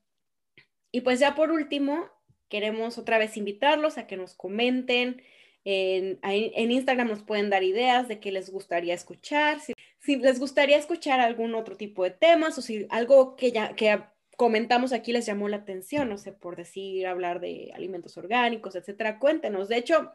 y 0.92 1.00
pues 1.00 1.18
ya 1.18 1.34
por 1.34 1.50
último, 1.50 2.08
queremos 2.48 2.98
otra 2.98 3.18
vez 3.18 3.36
invitarlos 3.36 3.98
a 3.98 4.06
que 4.06 4.16
nos 4.16 4.34
comenten. 4.34 5.22
En, 5.64 6.20
en 6.22 6.70
Instagram 6.70 7.08
nos 7.08 7.24
pueden 7.24 7.50
dar 7.50 7.64
ideas 7.64 8.06
de 8.06 8.20
qué 8.20 8.30
les 8.30 8.50
gustaría 8.50 8.94
escuchar. 8.94 9.58
Si 9.60 9.72
si 10.06 10.16
les 10.16 10.38
gustaría 10.38 10.76
escuchar 10.78 11.18
algún 11.18 11.56
otro 11.56 11.76
tipo 11.76 12.04
de 12.04 12.12
temas 12.12 12.56
o 12.56 12.62
si 12.62 12.86
algo 12.90 13.34
que 13.34 13.50
ya 13.50 13.74
que 13.74 14.00
comentamos 14.36 14.92
aquí 14.92 15.12
les 15.12 15.26
llamó 15.26 15.48
la 15.48 15.56
atención, 15.56 16.08
no 16.08 16.16
sé, 16.16 16.30
por 16.30 16.54
decir, 16.54 17.08
hablar 17.08 17.40
de 17.40 17.72
alimentos 17.74 18.16
orgánicos, 18.16 18.76
etcétera, 18.76 19.18
cuéntenos. 19.18 19.68
De 19.68 19.78
hecho, 19.78 20.12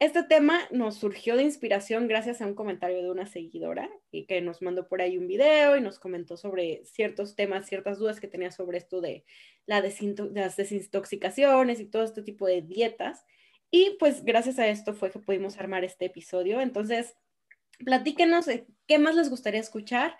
este 0.00 0.24
tema 0.24 0.60
nos 0.72 0.96
surgió 0.96 1.36
de 1.36 1.44
inspiración 1.44 2.08
gracias 2.08 2.40
a 2.42 2.46
un 2.46 2.54
comentario 2.54 3.00
de 3.00 3.12
una 3.12 3.26
seguidora 3.26 3.88
y 4.10 4.26
que 4.26 4.40
nos 4.40 4.60
mandó 4.60 4.88
por 4.88 5.02
ahí 5.02 5.16
un 5.18 5.28
video 5.28 5.76
y 5.76 5.80
nos 5.82 6.00
comentó 6.00 6.36
sobre 6.36 6.84
ciertos 6.84 7.36
temas, 7.36 7.66
ciertas 7.66 7.98
dudas 7.98 8.18
que 8.18 8.26
tenía 8.26 8.50
sobre 8.50 8.78
esto 8.78 9.00
de, 9.00 9.24
la 9.66 9.80
las 9.80 10.56
desintoxicaciones 10.56 11.78
y 11.78 11.86
todo 11.86 12.02
este 12.02 12.22
tipo 12.22 12.44
de 12.48 12.62
dietas. 12.62 13.24
Y 13.70 13.98
pues 14.00 14.24
gracias 14.24 14.58
a 14.58 14.66
esto 14.66 14.94
fue 14.94 15.12
que 15.12 15.20
pudimos 15.20 15.58
armar 15.58 15.84
este 15.84 16.06
episodio. 16.06 16.60
Entonces, 16.60 17.14
Platíquenos 17.84 18.46
qué 18.86 18.98
más 18.98 19.14
les 19.14 19.28
gustaría 19.30 19.60
escuchar. 19.60 20.16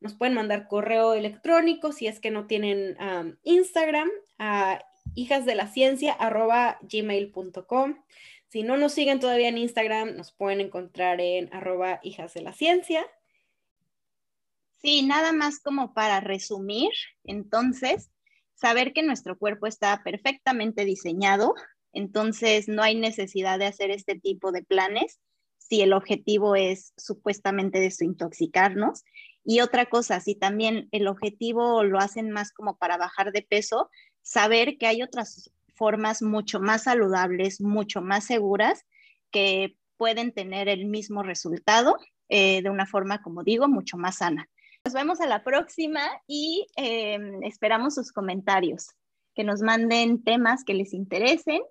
Nos 0.00 0.14
pueden 0.14 0.34
mandar 0.34 0.68
correo 0.68 1.12
electrónico 1.14 1.92
si 1.92 2.06
es 2.06 2.20
que 2.20 2.30
no 2.30 2.46
tienen 2.46 2.96
Instagram 3.44 4.08
a 4.38 4.82
hijasdelaciencia.gmail.com. 5.14 8.02
Si 8.48 8.62
no 8.62 8.76
nos 8.76 8.92
siguen 8.92 9.18
todavía 9.20 9.48
en 9.48 9.56
Instagram, 9.58 10.16
nos 10.16 10.32
pueden 10.32 10.60
encontrar 10.60 11.20
en 11.20 11.52
arroba 11.54 12.00
hijas 12.02 12.34
de 12.34 12.42
la 12.42 12.52
ciencia. 12.52 13.06
Sí, 14.76 15.02
nada 15.02 15.32
más 15.32 15.60
como 15.60 15.94
para 15.94 16.20
resumir, 16.20 16.90
entonces, 17.24 18.10
saber 18.54 18.92
que 18.92 19.02
nuestro 19.02 19.38
cuerpo 19.38 19.66
está 19.68 20.02
perfectamente 20.02 20.84
diseñado, 20.84 21.54
entonces 21.92 22.68
no 22.68 22.82
hay 22.82 22.96
necesidad 22.96 23.60
de 23.60 23.66
hacer 23.66 23.92
este 23.92 24.18
tipo 24.18 24.50
de 24.50 24.64
planes 24.64 25.20
si 25.72 25.80
el 25.80 25.94
objetivo 25.94 26.54
es 26.54 26.92
supuestamente 26.98 27.80
desintoxicarnos. 27.80 29.04
Y 29.42 29.60
otra 29.60 29.86
cosa, 29.86 30.20
si 30.20 30.34
también 30.34 30.90
el 30.92 31.08
objetivo 31.08 31.82
lo 31.82 31.98
hacen 31.98 32.30
más 32.30 32.52
como 32.52 32.76
para 32.76 32.98
bajar 32.98 33.32
de 33.32 33.40
peso, 33.40 33.88
saber 34.20 34.76
que 34.76 34.86
hay 34.86 35.02
otras 35.02 35.50
formas 35.74 36.20
mucho 36.20 36.60
más 36.60 36.82
saludables, 36.82 37.62
mucho 37.62 38.02
más 38.02 38.26
seguras, 38.26 38.84
que 39.30 39.78
pueden 39.96 40.32
tener 40.32 40.68
el 40.68 40.84
mismo 40.84 41.22
resultado 41.22 41.96
eh, 42.28 42.60
de 42.60 42.68
una 42.68 42.84
forma, 42.84 43.22
como 43.22 43.42
digo, 43.42 43.66
mucho 43.66 43.96
más 43.96 44.16
sana. 44.16 44.50
Nos 44.84 44.92
vemos 44.92 45.22
a 45.22 45.26
la 45.26 45.42
próxima 45.42 46.02
y 46.26 46.66
em, 46.76 47.42
esperamos 47.44 47.94
sus 47.94 48.12
comentarios, 48.12 48.88
que 49.34 49.42
nos 49.42 49.62
manden 49.62 50.22
temas 50.22 50.64
que 50.64 50.74
les 50.74 50.92
interesen 50.92 51.62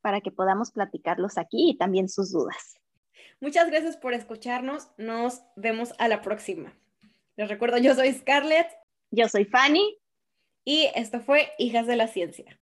para 0.00 0.20
que 0.20 0.32
podamos 0.32 0.72
platicarlos 0.72 1.38
aquí 1.38 1.70
y 1.70 1.78
también 1.78 2.08
sus 2.08 2.32
dudas. 2.32 2.80
Muchas 3.44 3.68
gracias 3.68 3.98
por 3.98 4.14
escucharnos. 4.14 4.88
Nos 4.96 5.42
vemos 5.54 5.92
a 5.98 6.08
la 6.08 6.22
próxima. 6.22 6.72
Les 7.36 7.46
recuerdo, 7.46 7.76
yo 7.76 7.94
soy 7.94 8.10
Scarlett. 8.14 8.68
Yo 9.10 9.28
soy 9.28 9.44
Fanny. 9.44 9.98
Y 10.64 10.88
esto 10.94 11.20
fue 11.20 11.52
Hijas 11.58 11.86
de 11.86 11.96
la 11.96 12.08
Ciencia. 12.08 12.46